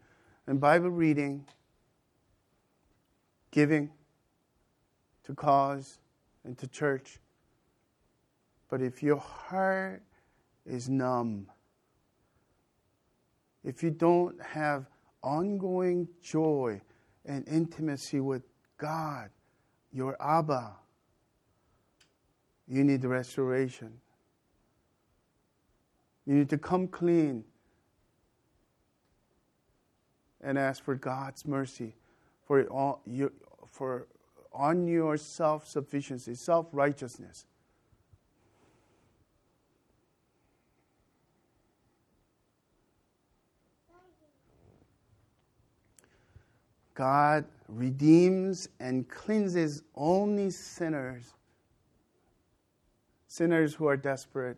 and 0.46 0.60
Bible 0.60 0.92
reading, 0.92 1.46
giving 3.50 3.90
to 5.24 5.34
cause 5.34 5.98
and 6.44 6.56
to 6.60 6.68
church. 6.68 7.20
But 8.70 8.84
if 8.84 9.02
your 9.02 9.18
heart 9.18 10.04
is 10.68 10.88
numb, 10.88 11.48
if 13.64 13.82
you 13.82 13.90
don't 13.90 14.40
have 14.44 14.86
ongoing 15.24 16.08
joy 16.22 16.80
and 17.26 17.48
intimacy 17.48 18.20
with 18.20 18.44
God, 18.84 19.30
your 19.94 20.18
Abba, 20.22 20.74
you 22.68 22.84
need 22.84 23.02
restoration. 23.06 23.94
You 26.26 26.36
need 26.36 26.50
to 26.50 26.58
come 26.58 26.90
clean 26.90 27.46
and 30.42 30.58
ask 30.58 30.84
for 30.84 30.96
God's 30.96 31.46
mercy 31.46 31.96
for, 32.46 32.62
all, 32.64 33.00
your, 33.06 33.32
for 33.72 34.08
on 34.52 34.86
your 34.86 35.16
self 35.16 35.66
sufficiency, 35.66 36.36
self 36.36 36.68
righteousness. 36.74 37.46
God 46.94 47.46
redeems 47.76 48.68
and 48.80 49.08
cleanses 49.08 49.84
only 49.96 50.50
sinners, 50.50 51.34
sinners 53.28 53.76
who 53.76 53.88
are 53.88 53.98
desperate, 53.98 54.58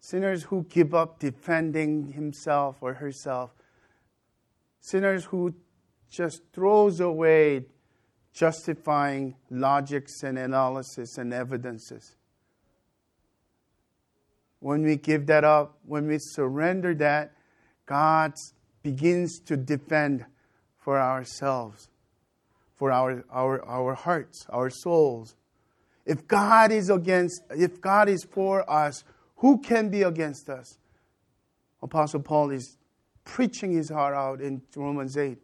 sinners 0.00 0.44
who 0.44 0.64
give 0.68 0.94
up 0.94 1.18
defending 1.18 2.12
himself 2.12 2.76
or 2.80 2.94
herself, 2.94 3.50
sinners 4.80 5.26
who 5.26 5.54
just 6.10 6.42
throws 6.52 7.00
away 7.00 7.64
justifying 8.32 9.34
logics 9.50 10.22
and 10.22 10.38
analysis 10.38 11.18
and 11.18 11.32
evidences. 11.32 12.16
When 14.60 14.82
we 14.82 14.96
give 14.96 15.26
that 15.26 15.44
up, 15.44 15.78
when 15.86 16.06
we 16.06 16.18
surrender 16.18 16.94
that, 16.96 17.32
God 17.86 18.34
begins 18.82 19.40
to 19.40 19.56
defend 19.56 20.24
for 20.78 21.00
ourselves, 21.00 21.88
for 22.80 22.90
our, 22.90 23.22
our, 23.30 23.62
our 23.66 23.94
hearts, 23.94 24.46
our 24.48 24.70
souls. 24.70 25.36
If 26.06 26.26
God 26.26 26.72
is 26.72 26.88
against, 26.88 27.42
if 27.50 27.78
God 27.78 28.08
is 28.08 28.24
for 28.24 28.68
us, 28.70 29.04
who 29.36 29.58
can 29.58 29.90
be 29.90 30.00
against 30.00 30.48
us? 30.48 30.78
Apostle 31.82 32.20
Paul 32.20 32.50
is 32.52 32.78
preaching 33.22 33.72
his 33.72 33.90
heart 33.90 34.14
out 34.14 34.40
in 34.40 34.62
Romans 34.74 35.18
8. 35.18 35.36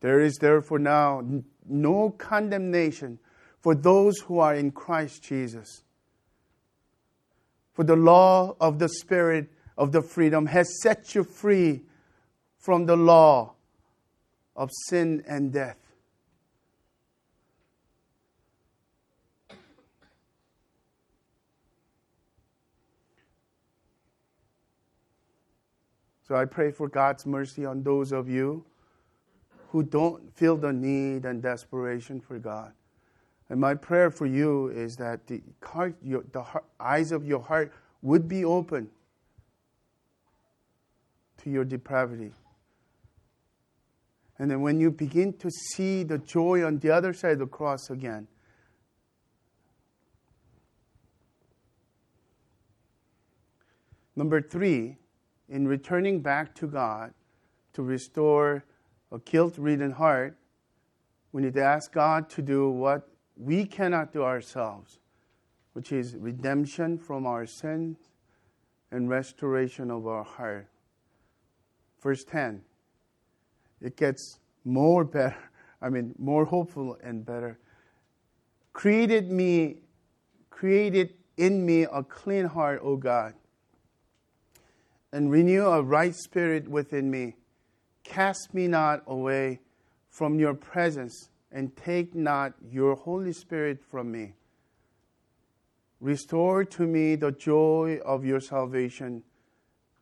There 0.00 0.20
is 0.20 0.38
therefore 0.38 0.80
now 0.80 1.22
no 1.64 2.10
condemnation 2.10 3.20
for 3.60 3.76
those 3.76 4.18
who 4.22 4.40
are 4.40 4.56
in 4.56 4.72
Christ 4.72 5.22
Jesus. 5.22 5.84
For 7.76 7.84
the 7.84 7.94
law 7.94 8.56
of 8.58 8.78
the 8.78 8.88
Spirit 8.88 9.50
of 9.76 9.92
the 9.92 10.00
freedom 10.00 10.46
has 10.46 10.80
set 10.80 11.14
you 11.14 11.24
free 11.24 11.82
from 12.58 12.86
the 12.86 12.96
law 12.96 13.52
of 14.56 14.70
sin 14.72 15.22
and 15.28 15.52
death. 15.52 15.76
So 26.26 26.34
I 26.34 26.46
pray 26.46 26.70
for 26.70 26.88
God's 26.88 27.26
mercy 27.26 27.66
on 27.66 27.82
those 27.82 28.10
of 28.10 28.26
you 28.26 28.64
who 29.68 29.82
don't 29.82 30.34
feel 30.34 30.56
the 30.56 30.72
need 30.72 31.26
and 31.26 31.42
desperation 31.42 32.22
for 32.22 32.38
God. 32.38 32.72
And 33.48 33.60
my 33.60 33.74
prayer 33.74 34.10
for 34.10 34.26
you 34.26 34.68
is 34.68 34.96
that 34.96 35.26
the, 35.26 35.40
heart, 35.62 35.96
your, 36.02 36.24
the 36.32 36.42
heart, 36.42 36.64
eyes 36.80 37.12
of 37.12 37.24
your 37.24 37.40
heart 37.40 37.72
would 38.02 38.26
be 38.26 38.44
open 38.44 38.90
to 41.38 41.50
your 41.50 41.64
depravity. 41.64 42.32
And 44.38 44.50
then 44.50 44.60
when 44.60 44.80
you 44.80 44.90
begin 44.90 45.32
to 45.34 45.50
see 45.50 46.02
the 46.02 46.18
joy 46.18 46.64
on 46.64 46.78
the 46.78 46.90
other 46.90 47.12
side 47.12 47.32
of 47.32 47.38
the 47.38 47.46
cross 47.46 47.90
again, 47.90 48.26
Number 54.16 54.40
three, 54.40 54.96
in 55.50 55.68
returning 55.68 56.20
back 56.20 56.54
to 56.56 56.66
God 56.66 57.12
to 57.74 57.82
restore 57.82 58.64
a 59.12 59.18
guilt 59.18 59.58
ridden 59.58 59.92
heart, 59.92 60.38
we 61.32 61.42
need 61.42 61.52
to 61.54 61.62
ask 61.62 61.92
God 61.92 62.30
to 62.30 62.40
do 62.40 62.70
what 62.70 63.06
we 63.36 63.66
cannot 63.66 64.12
do 64.12 64.22
ourselves, 64.22 64.98
which 65.72 65.92
is 65.92 66.16
redemption 66.16 66.98
from 66.98 67.26
our 67.26 67.46
sins 67.46 67.98
and 68.90 69.08
restoration 69.08 69.90
of 69.90 70.06
our 70.06 70.24
heart. 70.24 70.68
Verse 72.02 72.24
10, 72.24 72.62
it 73.80 73.96
gets 73.96 74.38
more 74.64 75.04
better, 75.16 75.36
I 75.80 75.90
mean, 75.90 76.14
more 76.18 76.44
hopeful 76.44 76.96
and 77.02 77.24
better. 77.24 77.58
Created 78.72 79.30
me, 79.30 79.76
created 80.50 81.14
in 81.36 81.64
me 81.64 81.82
a 81.82 82.02
clean 82.02 82.46
heart, 82.46 82.80
O 82.82 82.96
God, 82.96 83.34
and 85.12 85.30
renew 85.30 85.66
a 85.66 85.82
right 85.82 86.14
spirit 86.14 86.68
within 86.68 87.10
me. 87.10 87.36
Cast 88.04 88.54
me 88.54 88.66
not 88.68 89.02
away 89.06 89.60
from 90.10 90.38
your 90.38 90.54
presence, 90.54 91.28
and 91.56 91.74
take 91.74 92.14
not 92.14 92.52
your 92.70 92.94
Holy 92.94 93.32
Spirit 93.32 93.82
from 93.82 94.12
me. 94.12 94.34
Restore 96.00 96.66
to 96.66 96.82
me 96.86 97.16
the 97.16 97.32
joy 97.32 97.98
of 98.04 98.26
your 98.26 98.40
salvation, 98.40 99.22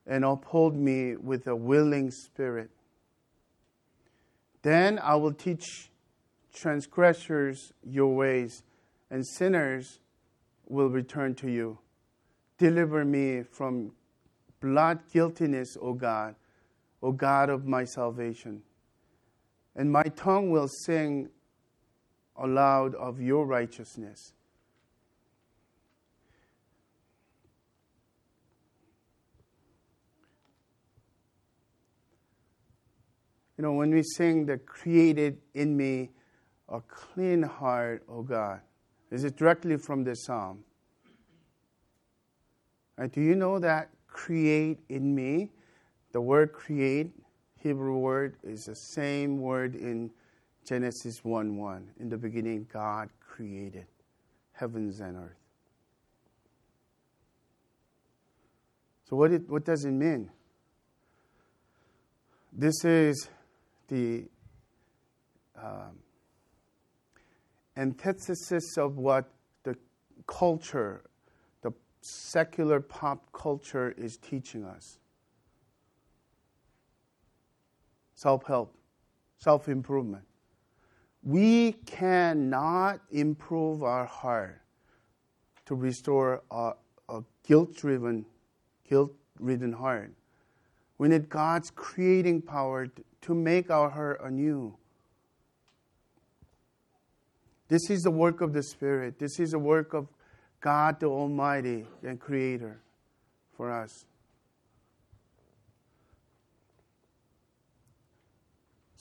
and 0.05 0.25
uphold 0.25 0.75
me 0.75 1.15
with 1.15 1.47
a 1.47 1.55
willing 1.55 2.11
spirit. 2.11 2.71
Then 4.63 4.99
I 4.99 5.15
will 5.15 5.33
teach 5.33 5.93
transgressors 6.53 7.73
your 7.85 8.13
ways, 8.13 8.65
and 9.09 9.25
sinners 9.25 10.01
will 10.67 10.89
return 10.89 11.37
to 11.37 11.49
you. 11.49 11.79
Deliver 12.59 13.05
me 13.05 13.45
from 13.45 13.93
blood 14.61 14.99
guiltiness, 15.13 15.77
O 15.81 15.93
God 15.93 16.35
O 17.01 17.13
God 17.13 17.49
of 17.49 17.65
my 17.65 17.85
salvation. 17.85 18.63
And 19.77 19.93
my 19.93 20.05
tongue 20.17 20.51
will 20.51 20.69
sing 20.69 21.29
aloud 22.37 22.95
of 22.95 23.21
your 23.21 23.47
righteousness. 23.47 24.33
You 33.57 33.63
know, 33.63 33.73
when 33.73 33.91
we 33.91 34.03
sing 34.03 34.47
the 34.47 34.59
created 34.59 35.39
in 35.55 35.77
me 35.77 36.11
a 36.69 36.81
clean 36.81 37.43
heart, 37.43 38.03
O 38.09 38.23
God, 38.23 38.61
is 39.11 39.23
it 39.23 39.37
directly 39.37 39.77
from 39.77 40.03
this 40.03 40.25
psalm? 40.25 40.65
And 42.99 43.13
do 43.13 43.21
you 43.21 43.37
know 43.37 43.59
that 43.61 43.91
create 44.09 44.81
in 44.89 45.15
me 45.15 45.51
the 46.13 46.21
word 46.21 46.53
create, 46.53 47.11
Hebrew 47.61 47.99
word, 47.99 48.37
is 48.43 48.67
the 48.67 48.75
same 48.75 49.41
word 49.41 49.75
in 49.75 50.11
Genesis 50.65 51.25
1 51.25 51.57
1. 51.57 51.91
In 52.01 52.09
the 52.09 52.17
beginning, 52.17 52.67
God 52.73 53.09
created 53.21 53.87
heavens 54.53 55.01
and 55.01 55.17
earth. 55.17 55.37
So, 59.09 59.17
what, 59.17 59.33
it, 59.33 59.49
what 59.49 59.65
does 59.65 59.85
it 59.85 59.93
mean? 59.93 60.31
This 62.53 62.85
is 62.85 63.29
the 63.89 64.25
um, 65.61 65.99
antithesis 67.77 68.79
of 68.79 68.97
what 68.97 69.31
the 69.65 69.77
culture, 70.27 71.03
the 71.63 71.73
secular 72.01 72.81
pop 72.81 73.33
culture, 73.33 73.95
is 73.99 74.17
teaching 74.17 74.65
us. 74.65 74.99
self 78.15 78.47
help, 78.47 78.75
self 79.39 79.69
improvement. 79.69 80.25
We 81.25 81.73
cannot 81.73 83.01
improve 83.11 83.83
our 83.83 84.05
heart 84.05 84.61
to 85.65 85.75
restore 85.75 86.43
a, 86.51 86.73
a 87.09 87.23
guilt 87.47 87.75
driven, 87.75 88.27
guilt 88.87 89.13
ridden 89.39 89.73
heart. 89.73 90.13
We 90.99 91.09
need 91.09 91.31
God's 91.31 91.71
creating 91.71 92.43
power 92.43 92.89
to 93.23 93.35
make 93.35 93.71
our 93.71 93.89
heart 93.89 94.21
anew. 94.23 94.77
This 97.69 97.89
is 97.89 98.03
the 98.03 98.11
work 98.11 98.43
of 98.43 98.53
the 98.53 98.63
Spirit. 98.63 99.19
This 99.19 99.41
is 99.41 99.53
the 99.53 99.59
work 99.59 99.95
of 99.95 100.09
God 100.61 101.01
the 101.01 101.07
Almighty 101.07 101.87
and 102.03 102.21
Creator 102.21 102.81
for 103.57 103.73
us. 103.73 104.05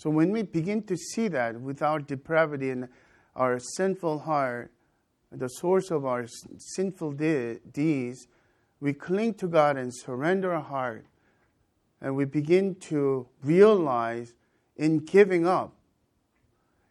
So 0.04 0.10
when 0.10 0.32
we 0.32 0.42
begin 0.42 0.84
to 0.88 0.98
see 0.98 1.30
that 1.30 1.62
with 1.62 1.82
our 1.82 1.98
depravity 1.98 2.72
and 2.72 2.90
our 3.38 3.58
sinful 3.58 4.20
heart, 4.20 4.70
the 5.32 5.48
source 5.48 5.92
of 5.92 6.04
our 6.04 6.26
sinful 6.58 7.14
de- 7.14 7.60
deeds, 7.72 8.28
we 8.82 8.92
cling 8.92 9.36
to 9.36 9.48
God 9.48 9.78
and 9.78 9.96
surrender 9.96 10.54
our 10.54 10.62
heart. 10.62 11.06
And 12.02 12.18
we 12.18 12.26
begin 12.26 12.76
to 12.90 13.30
realize 13.42 14.34
in 14.76 15.06
giving 15.06 15.48
up 15.48 15.74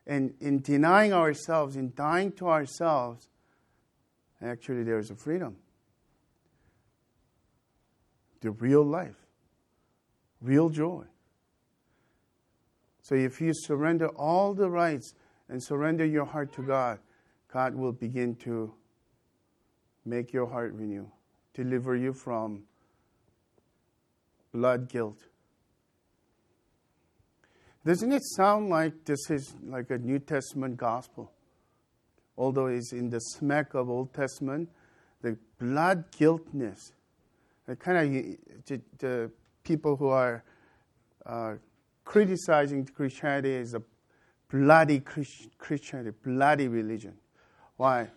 and 0.06 0.32
in 0.40 0.62
denying 0.62 1.12
ourselves, 1.12 1.76
in 1.76 1.92
dying 1.94 2.32
to 2.32 2.48
ourselves, 2.48 3.28
actually 4.40 4.84
there's 4.84 5.10
a 5.10 5.16
freedom. 5.16 5.56
The 8.40 8.52
real 8.52 8.82
life, 8.82 9.18
real 10.40 10.70
joy. 10.70 11.04
So 13.12 13.18
if 13.18 13.42
you 13.42 13.52
surrender 13.52 14.08
all 14.16 14.54
the 14.54 14.70
rights 14.70 15.12
and 15.50 15.62
surrender 15.62 16.06
your 16.06 16.24
heart 16.24 16.50
to 16.54 16.62
God, 16.62 16.98
God 17.52 17.74
will 17.74 17.92
begin 17.92 18.34
to 18.36 18.72
make 20.06 20.32
your 20.32 20.46
heart 20.46 20.72
renew, 20.72 21.04
deliver 21.52 21.94
you 21.94 22.14
from 22.14 22.62
blood 24.50 24.88
guilt. 24.88 25.18
Doesn't 27.84 28.12
it 28.12 28.22
sound 28.24 28.70
like 28.70 29.04
this 29.04 29.28
is 29.28 29.56
like 29.62 29.90
a 29.90 29.98
New 29.98 30.18
Testament 30.18 30.78
gospel? 30.78 31.30
Although 32.38 32.68
it's 32.68 32.94
in 32.94 33.10
the 33.10 33.18
smack 33.18 33.74
of 33.74 33.90
Old 33.90 34.14
Testament, 34.14 34.70
the 35.20 35.36
blood 35.58 36.06
guiltness, 36.16 36.94
the 37.66 37.76
kind 37.76 37.98
of 37.98 38.80
the, 39.00 39.30
people 39.64 39.96
who 39.96 40.08
are 40.08 40.42
uh, 41.26 41.56
criticizing 42.04 42.86
Christianity 42.86 43.56
as 43.56 43.74
a 43.74 43.82
bloody 44.50 45.00
Christianity, 45.58 46.16
bloody 46.22 46.68
religion. 46.68 47.14
Why? 47.76 48.10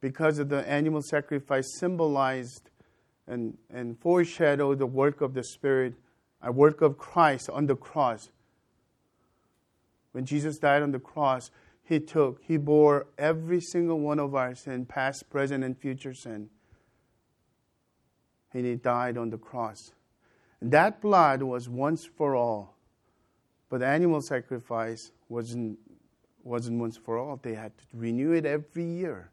Because 0.00 0.38
of 0.38 0.48
the 0.48 0.68
animal 0.68 1.02
sacrifice 1.02 1.66
symbolized 1.78 2.70
and, 3.26 3.56
and 3.70 3.98
foreshadowed 3.98 4.78
the 4.78 4.86
work 4.86 5.20
of 5.20 5.34
the 5.34 5.42
Spirit, 5.42 5.94
a 6.42 6.52
work 6.52 6.82
of 6.82 6.98
Christ 6.98 7.48
on 7.50 7.66
the 7.66 7.74
cross. 7.74 8.30
When 10.12 10.24
Jesus 10.24 10.58
died 10.58 10.82
on 10.82 10.92
the 10.92 10.98
cross, 10.98 11.50
he 11.82 12.00
took, 12.00 12.40
he 12.42 12.56
bore 12.56 13.06
every 13.16 13.60
single 13.60 14.00
one 14.00 14.18
of 14.18 14.34
our 14.34 14.54
sin, 14.54 14.86
past, 14.86 15.30
present, 15.30 15.64
and 15.64 15.78
future 15.78 16.14
sin. 16.14 16.50
And 18.52 18.64
he 18.64 18.74
died 18.76 19.16
on 19.16 19.30
the 19.30 19.38
cross. 19.38 19.92
And 20.60 20.70
that 20.72 21.00
blood 21.00 21.42
was 21.42 21.68
once 21.68 22.04
for 22.04 22.34
all. 22.34 22.75
But 23.68 23.80
the 23.80 23.86
animal 23.86 24.20
sacrifice 24.20 25.10
wasn't, 25.28 25.78
wasn't 26.44 26.78
once 26.80 26.96
for 26.96 27.18
all. 27.18 27.38
They 27.42 27.54
had 27.54 27.76
to 27.78 27.84
renew 27.94 28.32
it 28.32 28.46
every 28.46 28.84
year. 28.84 29.30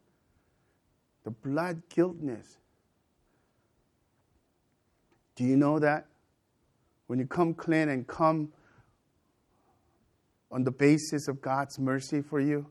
The 1.22 1.30
blood 1.30 1.82
guiltness. 1.88 2.58
Do 5.36 5.44
you 5.44 5.56
know 5.56 5.78
that? 5.78 6.06
When 7.06 7.18
you 7.18 7.26
come 7.26 7.54
clean 7.54 7.88
and 7.88 8.06
come 8.06 8.52
on 10.50 10.64
the 10.64 10.70
basis 10.70 11.28
of 11.28 11.40
God's 11.40 11.78
mercy 11.78 12.22
for 12.22 12.40
you, 12.40 12.66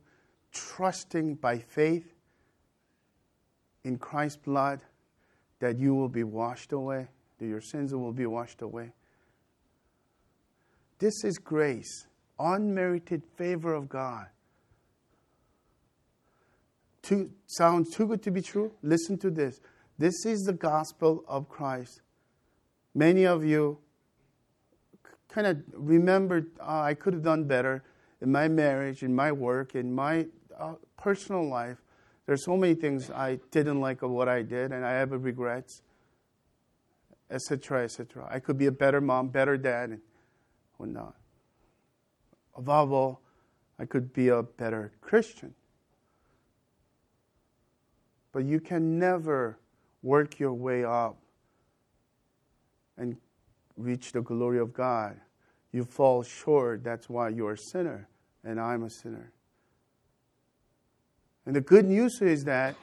trusting 0.51 1.35
by 1.35 1.57
faith 1.59 2.13
in 3.83 3.97
Christ's 3.97 4.37
blood 4.37 4.81
that 5.59 5.77
you 5.77 5.93
will 5.93 6.09
be 6.09 6.23
washed 6.23 6.71
away, 6.71 7.07
that 7.39 7.45
your 7.45 7.61
sins 7.61 7.93
will 7.93 8.11
be 8.11 8.25
washed 8.25 8.61
away. 8.61 8.91
This 10.99 11.23
is 11.23 11.37
grace, 11.37 12.07
unmerited 12.39 13.23
favor 13.37 13.73
of 13.73 13.89
God. 13.89 14.27
Too, 17.01 17.31
sounds 17.47 17.93
too 17.93 18.07
good 18.07 18.23
to 18.23 18.31
be 18.31 18.41
true? 18.41 18.71
Listen 18.81 19.17
to 19.19 19.29
this. 19.29 19.59
This 19.97 20.25
is 20.25 20.43
the 20.43 20.53
gospel 20.53 21.23
of 21.27 21.49
Christ. 21.49 22.01
Many 22.95 23.25
of 23.25 23.43
you 23.43 23.79
kind 25.27 25.47
of 25.47 25.57
remembered 25.73 26.51
uh, 26.59 26.81
I 26.81 26.93
could 26.93 27.13
have 27.13 27.23
done 27.23 27.45
better 27.45 27.83
in 28.21 28.31
my 28.31 28.47
marriage, 28.47 29.03
in 29.03 29.13
my 29.13 29.31
work, 29.31 29.75
in 29.75 29.93
my 29.93 30.27
uh, 30.57 30.75
personal 30.97 31.47
life. 31.47 31.77
There's 32.25 32.45
so 32.45 32.55
many 32.55 32.73
things 32.73 33.11
I 33.11 33.39
didn't 33.51 33.81
like 33.81 34.01
of 34.01 34.11
what 34.11 34.29
I 34.29 34.43
did, 34.43 34.71
and 34.71 34.85
I 34.85 34.93
have 34.93 35.11
regrets, 35.11 35.81
etc., 37.29 37.83
etc. 37.83 38.27
I 38.31 38.39
could 38.39 38.57
be 38.57 38.67
a 38.67 38.71
better 38.71 39.01
mom, 39.01 39.27
better 39.27 39.57
dad, 39.57 39.99
and 40.79 40.93
not. 40.93 41.15
Above 42.55 42.91
all, 42.91 43.21
I 43.79 43.85
could 43.85 44.13
be 44.13 44.29
a 44.29 44.43
better 44.43 44.91
Christian. 45.01 45.53
But 48.31 48.45
you 48.45 48.59
can 48.59 48.99
never 48.99 49.57
work 50.01 50.39
your 50.39 50.53
way 50.53 50.83
up 50.83 51.17
and 52.97 53.17
reach 53.77 54.11
the 54.11 54.21
glory 54.21 54.59
of 54.59 54.73
God. 54.73 55.19
You 55.71 55.83
fall 55.83 56.23
short. 56.23 56.83
That's 56.83 57.09
why 57.09 57.29
you're 57.29 57.53
a 57.53 57.57
sinner, 57.57 58.07
and 58.43 58.59
I'm 58.59 58.83
a 58.83 58.89
sinner. 58.89 59.31
And 61.45 61.55
the 61.55 61.61
good 61.61 61.85
news 61.85 62.21
is 62.21 62.45
that 62.45 62.75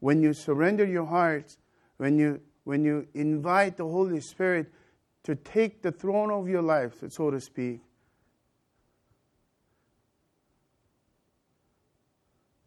when 0.00 0.22
you 0.22 0.32
surrender 0.32 0.84
your 0.84 1.06
hearts, 1.06 1.58
when 1.96 2.18
you, 2.18 2.40
when 2.64 2.84
you 2.84 3.06
invite 3.14 3.76
the 3.76 3.84
Holy 3.84 4.20
Spirit 4.20 4.72
to 5.26 5.34
take 5.34 5.82
the 5.82 5.92
throne 5.92 6.30
of 6.30 6.48
your 6.48 6.62
life, 6.62 7.02
so 7.08 7.30
to 7.30 7.40
speak, 7.40 7.80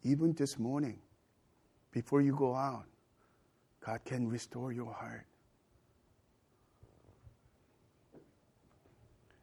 even 0.04 0.32
this 0.34 0.58
morning, 0.58 0.98
before 1.90 2.20
you 2.20 2.36
go 2.36 2.54
out, 2.54 2.84
God 3.84 4.00
can 4.04 4.28
restore 4.28 4.72
your 4.72 4.92
heart. 4.92 5.26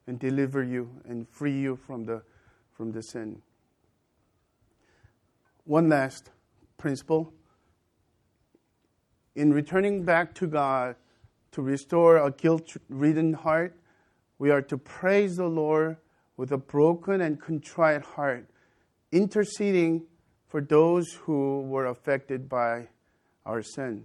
and 0.07 0.17
deliver 0.19 0.63
you 0.63 0.89
and 1.05 1.27
free 1.27 1.59
you 1.59 1.75
from 1.75 2.05
the, 2.05 2.23
from 2.71 2.91
the 2.93 3.03
sin. 3.03 3.41
One 5.65 5.89
last 5.89 6.31
principle. 6.77 7.33
In 9.35 9.53
returning 9.53 10.03
back 10.03 10.33
to 10.35 10.47
God 10.47 10.95
to 11.57 11.63
restore 11.63 12.17
a 12.17 12.29
guilt 12.29 12.77
ridden 12.87 13.33
heart, 13.33 13.75
we 14.37 14.51
are 14.51 14.61
to 14.61 14.77
praise 14.77 15.37
the 15.37 15.47
Lord 15.47 15.97
with 16.37 16.51
a 16.51 16.57
broken 16.57 17.19
and 17.19 17.41
contrite 17.41 18.03
heart, 18.03 18.45
interceding 19.11 20.03
for 20.47 20.61
those 20.61 21.13
who 21.13 21.61
were 21.61 21.87
affected 21.87 22.47
by 22.47 22.89
our 23.43 23.63
sins. 23.63 24.03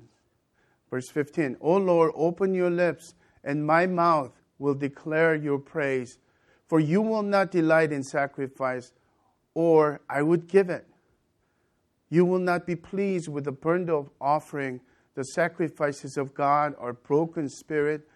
Verse 0.91 1.11
15 1.11 1.59
O 1.61 1.77
Lord, 1.77 2.13
open 2.15 2.55
your 2.55 2.71
lips, 2.71 3.13
and 3.45 3.67
my 3.67 3.87
mouth 3.87 4.33
will 4.59 4.75
declare 4.75 5.35
your 5.35 5.59
praise. 5.59 6.17
For 6.69 6.81
you 6.81 7.03
will 7.03 7.23
not 7.23 7.51
delight 7.51 7.93
in 7.93 8.03
sacrifice, 8.03 8.95
or 9.53 10.01
I 10.09 10.23
would 10.23 10.49
give 10.49 10.71
it. 10.71 10.87
You 12.09 12.25
will 12.25 12.39
not 12.39 12.67
be 12.67 12.77
pleased 12.77 13.29
with 13.29 13.45
the 13.45 13.53
burnt 13.53 13.91
offering. 14.23 14.81
The 15.15 15.25
sacrifices 15.25 16.17
of 16.17 16.35
God 16.35 16.75
are 16.79 16.93
broken 16.93 17.49
spirit, 17.49 18.09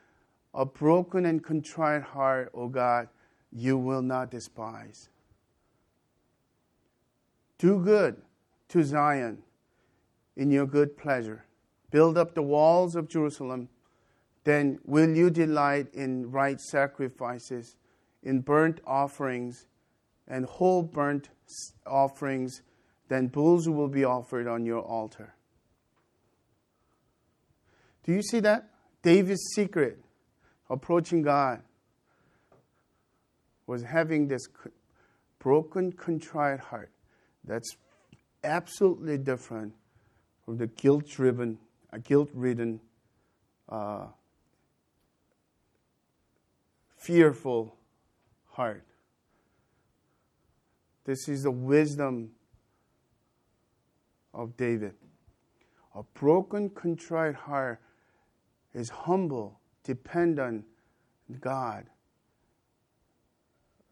a 0.55 0.65
broken 0.65 1.27
and 1.27 1.43
contrite 1.43 2.03
heart, 2.03 2.51
O 2.55 2.69
God, 2.69 3.09
you 3.53 3.77
will 3.77 4.03
not 4.03 4.31
despise. 4.31 5.09
Do 7.59 7.79
good 7.79 8.17
to 8.69 8.83
Zion 8.83 9.43
in 10.37 10.51
your 10.51 10.67
good 10.67 10.97
pleasure. 10.97 11.45
Build 11.91 12.19
up 12.19 12.35
the 12.35 12.43
walls 12.43 12.97
of 12.97 13.09
Jerusalem 13.09 13.69
then 14.47 14.79
will 14.85 15.11
you 15.11 15.29
delight 15.29 15.93
in 15.93 16.31
right 16.31 16.61
sacrifices, 16.61 17.75
in 18.23 18.43
burnt 18.43 18.81
offerings, 18.87 19.67
and 20.29 20.47
whole 20.47 20.85
burnt 20.85 21.31
offerings? 21.85 22.63
Then 23.09 23.27
bulls 23.27 23.69
will 23.69 23.89
be 23.89 24.05
offered 24.05 24.47
on 24.47 24.65
your 24.65 24.83
altar. 24.83 25.35
Do 28.07 28.13
you 28.13 28.23
see 28.23 28.41
that? 28.41 28.71
David's 29.03 29.43
secret 29.55 29.99
approaching 30.71 31.23
God 31.23 31.63
was 33.67 33.83
having 33.83 34.29
this 34.29 34.47
broken, 35.41 35.93
contrite 35.93 36.61
heart 36.61 36.93
that's 37.45 37.77
absolutely 38.45 39.19
different 39.19 39.75
from 40.45 40.57
the 40.57 40.69
guilt-driven, 40.69 41.59
a 41.93 41.99
guilt-ridden 41.99 42.81
uh, 43.69 44.07
fearful 46.97 47.77
heart. 48.53 48.85
This 51.05 51.29
is 51.29 51.43
the 51.43 51.51
wisdom 51.51 52.31
of 54.33 54.57
David. 54.57 54.95
A 55.97 56.03
broken, 56.15 56.71
contrite 56.71 57.35
heart 57.35 57.81
is 58.77 58.91
humble, 58.91 59.59
dependent 59.85 60.39
on 60.39 61.39
God. 61.41 61.87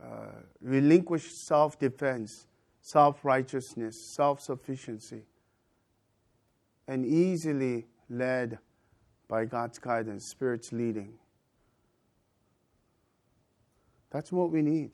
Uh, 0.03 0.43
relinquish 0.61 1.33
self 1.33 1.79
defense, 1.79 2.47
self 2.83 3.25
righteousness, 3.25 3.97
self 4.15 4.41
sufficiency, 4.41 5.23
and 6.87 7.07
easily 7.07 7.87
led 8.11 8.59
by 9.27 9.47
God's 9.47 9.79
guidance, 9.79 10.27
Spirit's 10.27 10.71
leading. 10.71 11.15
That's 14.11 14.31
what 14.31 14.51
we 14.51 14.61
need. 14.61 14.91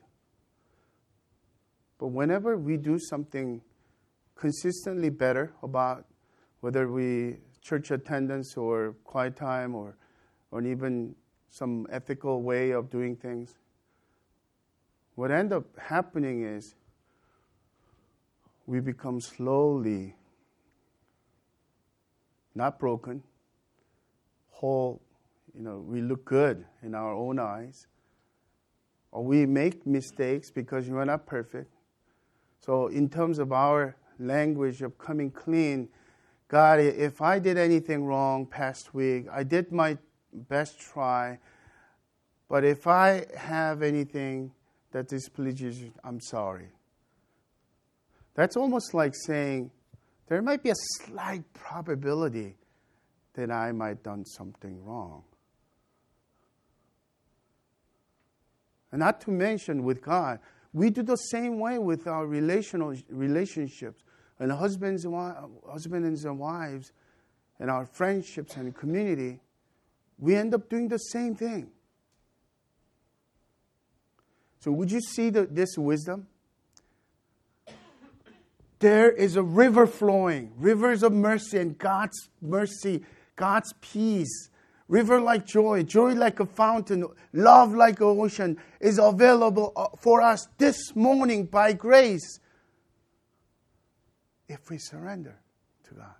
But 1.99 2.09
whenever 2.09 2.57
we 2.57 2.76
do 2.76 2.99
something 2.99 3.61
consistently 4.36 5.11
better 5.11 5.53
about 5.62 6.07
whether 6.61 6.88
we 6.88 7.38
church 7.61 7.90
attendance 7.90 8.56
or 8.56 8.94
quiet 9.04 9.36
time 9.36 9.74
or, 9.74 9.96
or 10.50 10.62
even 10.62 11.14
some 11.50 11.86
ethical 11.90 12.42
way 12.42 12.70
of 12.70 12.90
doing 12.90 13.16
things, 13.16 13.58
what 15.14 15.30
end 15.30 15.52
up 15.52 15.64
happening 15.78 16.44
is 16.44 16.74
we 18.66 18.80
become 18.80 19.20
slowly 19.20 20.14
not 22.54 22.78
broken, 22.78 23.22
whole, 24.50 25.00
you 25.54 25.62
know, 25.62 25.78
we 25.78 26.00
look 26.00 26.24
good 26.24 26.64
in 26.82 26.94
our 26.94 27.12
own 27.12 27.38
eyes, 27.38 27.86
or 29.12 29.24
we 29.24 29.46
make 29.46 29.86
mistakes 29.86 30.50
because 30.50 30.88
we 30.88 30.96
are 30.96 31.04
not 31.04 31.26
perfect. 31.26 31.72
So, 32.58 32.88
in 32.88 33.08
terms 33.08 33.38
of 33.38 33.52
our 33.52 33.96
language 34.18 34.82
of 34.82 34.98
coming 34.98 35.30
clean, 35.30 35.88
God, 36.51 36.80
if 36.80 37.22
I 37.22 37.38
did 37.38 37.57
anything 37.57 38.05
wrong 38.05 38.44
past 38.44 38.92
week, 38.92 39.26
I 39.30 39.44
did 39.44 39.70
my 39.70 39.96
best 40.32 40.80
try. 40.80 41.38
But 42.48 42.64
if 42.64 42.88
I 42.88 43.24
have 43.36 43.82
anything 43.82 44.51
that 44.90 45.07
displeases 45.07 45.80
you, 45.80 45.92
I'm 46.03 46.20
sorry. 46.20 46.66
That's 48.34 48.57
almost 48.57 48.94
like 48.94 49.14
saying 49.14 49.70
there 50.26 50.42
might 50.42 50.64
be 50.64 50.70
a 50.70 50.74
slight 51.05 51.44
probability 51.53 52.57
that 53.34 53.53
I 53.53 53.70
might 53.70 53.88
have 53.88 54.03
done 54.03 54.24
something 54.26 54.84
wrong. 54.84 55.22
And 58.90 58.98
not 58.98 59.20
to 59.20 59.30
mention 59.30 59.84
with 59.84 60.03
God, 60.03 60.40
we 60.72 60.90
do 60.90 61.05
the 61.05 61.14
same 61.14 61.61
way 61.61 61.78
with 61.78 62.09
our 62.09 62.26
relational 62.26 62.92
relationships 63.09 64.03
and 64.41 64.51
husbands 64.51 65.05
and 65.05 65.14
husbands 65.70 66.24
and 66.24 66.38
wives 66.38 66.93
and 67.61 67.70
our 67.70 67.86
friendships 67.86 68.57
and 68.57 68.74
community. 68.74 69.38
We 70.18 70.34
end 70.34 70.55
up 70.55 70.68
doing 70.68 70.88
the 70.88 70.99
same 70.99 71.36
thing. 71.36 71.70
So, 74.59 74.72
would 74.72 74.91
you 74.91 75.01
see 75.01 75.30
the, 75.30 75.47
this 75.47 75.78
wisdom? 75.78 76.26
There 78.80 79.11
is 79.11 79.36
a 79.36 79.43
river 79.43 79.86
flowing, 79.86 80.53
rivers 80.57 81.03
of 81.03 81.12
mercy 81.12 81.59
and 81.59 81.78
God's 81.78 82.30
mercy, 82.41 83.05
God's 83.36 83.72
peace 83.80 84.51
river 84.91 85.20
like 85.20 85.47
joy, 85.47 85.84
joy 85.84 86.12
like 86.14 86.41
a 86.41 86.47
fountain, 86.47 87.07
love 87.32 87.72
like 87.72 88.01
an 88.01 88.07
ocean 88.07 88.59
is 88.80 88.99
available 88.99 89.72
uh, 89.76 89.86
for 89.97 90.20
us 90.20 90.49
this 90.59 90.95
morning 90.97 91.47
by 91.47 91.72
grace 91.72 92.39
if 94.51 94.68
we 94.68 94.78
surrender 94.78 95.38
to 95.84 95.94
God, 95.94 96.16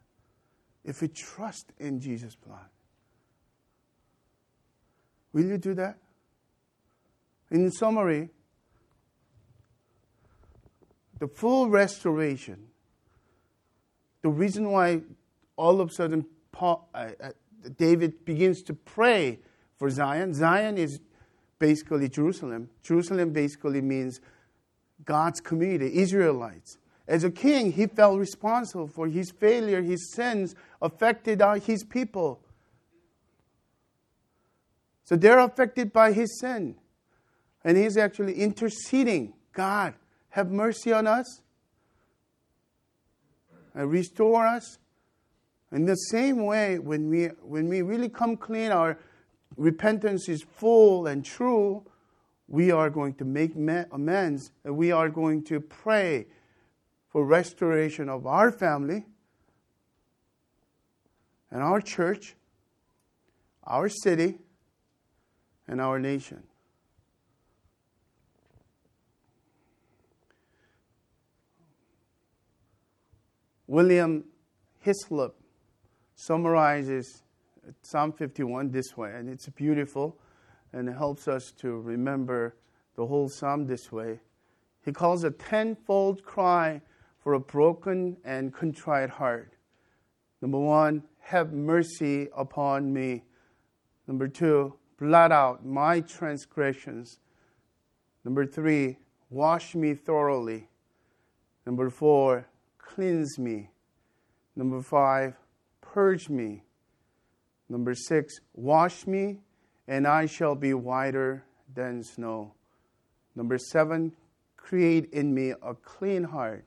if 0.85 1.03
we 1.03 1.09
trust 1.09 1.73
in 1.81 2.01
Jesus' 2.01 2.37
blood. 2.37 2.69
Will 5.33 5.47
you 5.47 5.59
do 5.59 5.75
that? 5.75 5.99
In 7.51 7.69
summary, 7.73 8.31
the 11.19 11.27
full 11.27 11.69
restoration, 11.69 12.69
the 14.23 14.29
reason 14.29 14.71
why 14.71 15.01
all 15.57 15.81
of 15.81 15.91
a 15.91 15.93
sudden 15.93 16.25
Paul, 16.53 16.89
uh, 16.95 17.11
uh 17.21 17.31
David 17.77 18.25
begins 18.25 18.63
to 18.63 18.75
pray 18.75 19.41
for 19.77 19.91
Zion. 19.91 20.35
Zion 20.35 20.79
is 20.79 21.01
basically 21.59 22.09
Jerusalem. 22.09 22.71
Jerusalem 22.85 23.33
basically 23.33 23.81
means 23.81 24.21
God's 25.05 25.41
community, 25.41 25.99
Israelites. 25.99 26.79
As 27.11 27.25
a 27.25 27.31
king, 27.31 27.73
he 27.73 27.89
felt 27.89 28.21
responsible 28.21 28.87
for 28.87 29.09
his 29.09 29.33
failure, 29.33 29.83
his 29.83 30.13
sins 30.13 30.55
affected 30.81 31.43
uh, 31.43 31.55
his 31.55 31.83
people. 31.83 32.41
So 35.03 35.17
they're 35.17 35.41
affected 35.41 35.93
by 35.93 36.13
his 36.13 36.39
sin. 36.39 36.77
And 37.65 37.77
he's 37.77 37.97
actually 37.97 38.35
interceding 38.35 39.33
God, 39.53 39.95
have 40.29 40.53
mercy 40.53 40.93
on 40.93 41.09
us 41.09 41.43
and 43.75 43.91
restore 43.91 44.47
us 44.47 44.79
in 45.73 45.87
the 45.87 45.97
same 45.97 46.45
way, 46.45 46.79
when 46.79 47.09
we, 47.09 47.27
when 47.43 47.69
we 47.69 47.83
really 47.83 48.09
come 48.09 48.37
clean, 48.37 48.71
our 48.71 48.99
repentance 49.57 50.29
is 50.29 50.43
full 50.43 51.09
and 51.09 51.25
true, 51.25 51.85
we 52.47 52.71
are 52.71 52.89
going 52.89 53.15
to 53.15 53.25
make 53.25 53.57
amends 53.57 54.53
and 54.63 54.77
we 54.77 54.93
are 54.93 55.09
going 55.09 55.43
to 55.47 55.59
pray 55.59 56.27
for 57.11 57.25
restoration 57.25 58.09
of 58.09 58.27
our 58.27 58.51
family 58.51 59.05
and 61.51 61.63
our 61.63 61.81
church, 61.81 62.37
our 63.65 63.89
city, 63.89 64.39
and 65.67 65.81
our 65.81 65.99
nation. 65.99 66.43
William 73.67 74.25
Hislop 74.81 75.37
summarizes 76.15 77.23
Psalm 77.83 78.13
51 78.13 78.71
this 78.71 78.97
way, 78.97 79.13
and 79.15 79.29
it's 79.29 79.49
beautiful 79.49 80.19
and 80.73 80.89
it 80.89 80.93
helps 80.93 81.29
us 81.29 81.53
to 81.53 81.81
remember 81.81 82.57
the 82.97 83.07
whole 83.07 83.29
psalm 83.29 83.67
this 83.67 83.91
way. 83.91 84.21
He 84.85 84.93
calls 84.93 85.25
a 85.25 85.31
tenfold 85.31 86.23
cry 86.23 86.81
for 87.21 87.35
a 87.35 87.41
broken 87.41 88.17
and 88.25 88.53
contrite 88.53 89.11
heart. 89.11 89.53
Number 90.43 90.59
one, 90.59 91.05
have 91.21 91.53
mercy 91.53 92.29
upon 92.37 92.93
me. 92.93 93.25
Number 94.07 94.27
two, 94.27 94.75
blot 94.99 95.31
out 95.31 95.65
my 95.65 96.01
transgressions. 96.01 97.21
Number 98.25 98.47
three, 98.47 98.99
wash 99.29 99.75
me 99.75 99.95
thoroughly. 99.95 100.69
Number 101.67 101.91
four, 101.91 102.49
cleanse 102.79 103.39
me. 103.39 103.71
Number 104.57 104.83
five, 104.83 105.35
purge 105.81 106.29
me. 106.29 106.65
Number 107.69 107.95
six, 107.95 108.41
wash 108.55 109.07
me, 109.07 109.39
and 109.87 110.07
I 110.07 110.27
shall 110.27 110.55
be 110.55 110.75
whiter 110.75 111.45
than 111.73 112.03
snow. 112.03 112.55
Number 113.37 113.59
seven, 113.59 114.13
create 114.57 115.11
in 115.13 115.33
me 115.33 115.55
a 115.63 115.75
clean 115.75 116.25
heart. 116.25 116.65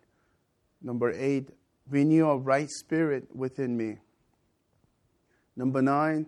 Number 0.83 1.11
eight, 1.11 1.49
renew 1.89 2.27
a 2.27 2.37
right 2.37 2.69
spirit 2.69 3.33
within 3.33 3.77
me. 3.77 3.99
Number 5.55 5.81
nine, 5.81 6.27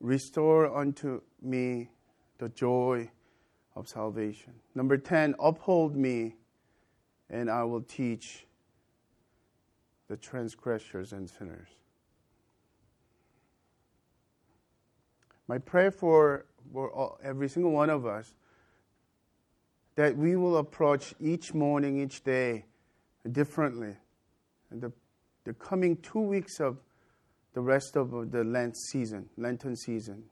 restore 0.00 0.74
unto 0.74 1.20
me 1.42 1.90
the 2.38 2.48
joy 2.48 3.10
of 3.76 3.86
salvation. 3.86 4.54
Number 4.74 4.96
10, 4.96 5.34
uphold 5.38 5.94
me, 5.94 6.36
and 7.28 7.50
I 7.50 7.64
will 7.64 7.82
teach 7.82 8.46
the 10.08 10.16
transgressors 10.16 11.12
and 11.12 11.28
sinners. 11.28 11.68
My 15.46 15.58
prayer 15.58 15.90
for, 15.90 16.46
for 16.72 16.90
all, 16.90 17.18
every 17.22 17.48
single 17.48 17.72
one 17.72 17.90
of 17.90 18.06
us 18.06 18.34
that 19.96 20.16
we 20.16 20.36
will 20.36 20.56
approach 20.56 21.14
each 21.20 21.52
morning, 21.52 22.00
each 22.00 22.24
day 22.24 22.64
differently. 23.30 23.96
And 24.70 24.80
the, 24.80 24.92
the 25.44 25.54
coming 25.54 25.96
two 25.96 26.20
weeks 26.20 26.60
of 26.60 26.78
the 27.52 27.60
rest 27.60 27.96
of 27.96 28.30
the 28.30 28.44
Lent 28.44 28.76
season, 28.76 29.28
Lenten 29.36 29.76
season, 29.76 30.24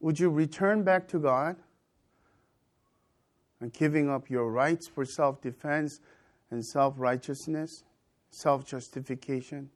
would 0.00 0.18
you 0.18 0.30
return 0.30 0.82
back 0.82 1.08
to 1.08 1.18
God 1.18 1.56
and 3.60 3.72
giving 3.72 4.10
up 4.10 4.28
your 4.28 4.50
rights 4.50 4.88
for 4.88 5.04
self 5.04 5.40
defense 5.40 6.00
and 6.50 6.64
self 6.64 6.94
righteousness, 6.98 7.84
self 8.30 8.66
justification? 8.66 9.70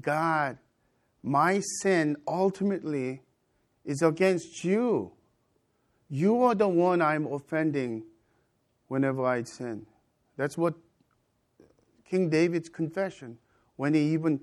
God 0.00 0.58
my 1.22 1.60
sin 1.60 2.16
ultimately 2.26 3.22
is 3.84 4.02
against 4.02 4.64
you. 4.64 5.12
You 6.10 6.42
are 6.42 6.54
the 6.54 6.68
one 6.68 7.00
I'm 7.00 7.26
offending 7.26 8.04
whenever 8.92 9.24
I 9.24 9.42
sin. 9.42 9.86
That's 10.36 10.58
what 10.58 10.74
King 12.04 12.28
David's 12.28 12.68
confession, 12.68 13.38
when 13.76 13.94
he 13.94 14.12
even 14.12 14.38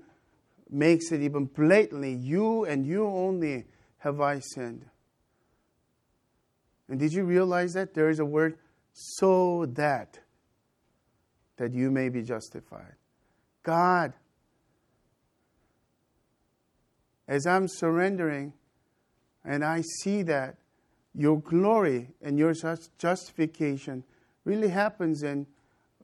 makes 0.68 1.12
it 1.12 1.20
even 1.20 1.44
blatantly, 1.44 2.14
you 2.14 2.64
and 2.64 2.84
you 2.84 3.06
only 3.06 3.66
have 3.98 4.20
I 4.20 4.40
sinned. 4.40 4.86
And 6.88 6.98
did 6.98 7.12
you 7.12 7.22
realize 7.22 7.74
that 7.74 7.94
there 7.94 8.10
is 8.10 8.18
a 8.18 8.24
word 8.24 8.58
so 8.92 9.66
that 9.74 10.18
that 11.56 11.72
you 11.72 11.92
may 11.92 12.08
be 12.08 12.22
justified? 12.22 12.96
God 13.62 14.14
as 17.28 17.46
I'm 17.46 17.68
surrendering 17.68 18.52
and 19.44 19.64
I 19.64 19.82
see 20.02 20.22
that 20.22 20.56
your 21.14 21.40
glory 21.40 22.08
and 22.20 22.36
your 22.36 22.52
justification 22.98 24.02
really 24.50 24.68
happens 24.68 25.22
in 25.22 25.46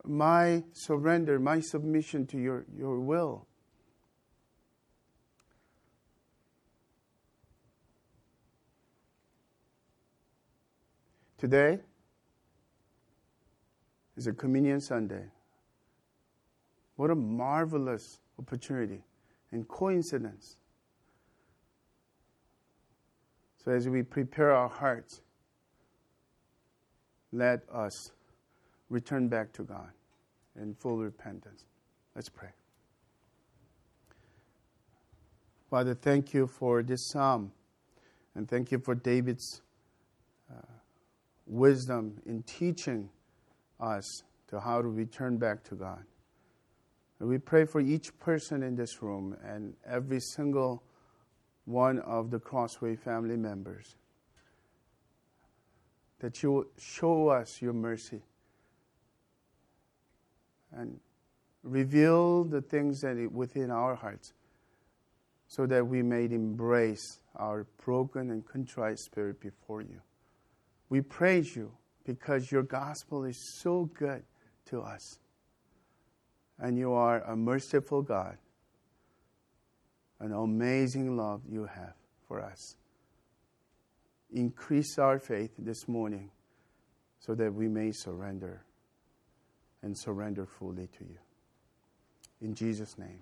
my 0.05 0.63
surrender, 0.71 1.37
my 1.37 1.59
submission 1.59 2.25
to 2.25 2.37
your, 2.37 2.65
your 2.73 2.97
will. 3.01 3.45
Today 11.37 11.79
is 14.15 14.27
a 14.27 14.33
Communion 14.33 14.79
Sunday. 14.79 15.25
What 16.95 17.11
a 17.11 17.15
marvelous 17.15 18.19
opportunity 18.39 19.03
and 19.51 19.67
coincidence 19.67 20.55
so 23.61 23.71
as 23.71 23.89
we 23.89 24.03
prepare 24.03 24.51
our 24.53 24.69
hearts 24.69 25.21
let 27.31 27.61
us 27.71 28.11
return 28.89 29.27
back 29.27 29.51
to 29.53 29.63
God 29.63 29.89
in 30.59 30.73
full 30.73 30.97
repentance. 30.97 31.65
Let's 32.15 32.29
pray. 32.29 32.49
Father, 35.69 35.93
thank 35.93 36.33
you 36.33 36.47
for 36.47 36.81
this 36.81 37.09
psalm, 37.09 37.51
and 38.35 38.47
thank 38.49 38.71
you 38.71 38.79
for 38.79 38.95
David's 38.95 39.61
uh, 40.49 40.61
wisdom 41.45 42.21
in 42.25 42.43
teaching 42.43 43.09
us 43.79 44.23
to 44.47 44.59
how 44.59 44.81
to 44.81 44.87
return 44.87 45.37
back 45.37 45.63
to 45.65 45.75
God. 45.75 46.03
And 47.19 47.27
we 47.27 47.37
pray 47.37 47.65
for 47.65 47.81
each 47.81 48.17
person 48.19 48.63
in 48.63 48.75
this 48.75 49.01
room 49.01 49.35
and 49.43 49.73
every 49.85 50.19
single 50.19 50.83
one 51.65 51.99
of 51.99 52.31
the 52.31 52.39
Crossway 52.39 52.95
family 52.95 53.35
members 53.35 53.95
that 56.19 56.41
you 56.41 56.51
will 56.51 56.65
show 56.77 57.27
us 57.27 57.61
your 57.61 57.73
mercy 57.73 58.21
and 60.77 60.99
reveal 61.63 62.43
the 62.43 62.61
things 62.61 63.01
that 63.01 63.29
within 63.31 63.71
our 63.71 63.95
hearts 63.95 64.33
so 65.47 65.65
that 65.65 65.85
we 65.85 66.01
may 66.01 66.25
embrace 66.25 67.19
our 67.35 67.65
broken 67.83 68.31
and 68.31 68.45
contrite 68.45 68.99
spirit 68.99 69.39
before 69.39 69.81
you. 69.81 70.01
We 70.89 71.01
praise 71.01 71.55
you 71.55 71.71
because 72.05 72.51
your 72.51 72.63
gospel 72.63 73.23
is 73.25 73.37
so 73.61 73.89
good 73.93 74.23
to 74.65 74.81
us. 74.81 75.19
And 76.59 76.77
you 76.77 76.93
are 76.93 77.21
a 77.23 77.35
merciful 77.35 78.01
God, 78.01 78.37
an 80.19 80.33
amazing 80.33 81.15
love 81.15 81.41
you 81.49 81.65
have 81.65 81.93
for 82.27 82.41
us. 82.41 82.75
Increase 84.33 84.97
our 84.97 85.19
faith 85.19 85.51
this 85.57 85.87
morning 85.87 86.31
so 87.19 87.35
that 87.35 87.53
we 87.53 87.67
may 87.67 87.91
surrender 87.91 88.63
and 89.81 89.97
surrender 89.97 90.45
fully 90.45 90.87
to 90.97 91.03
you. 91.03 91.17
In 92.41 92.53
Jesus' 92.55 92.97
name, 92.97 93.19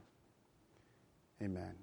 amen. 1.41 1.73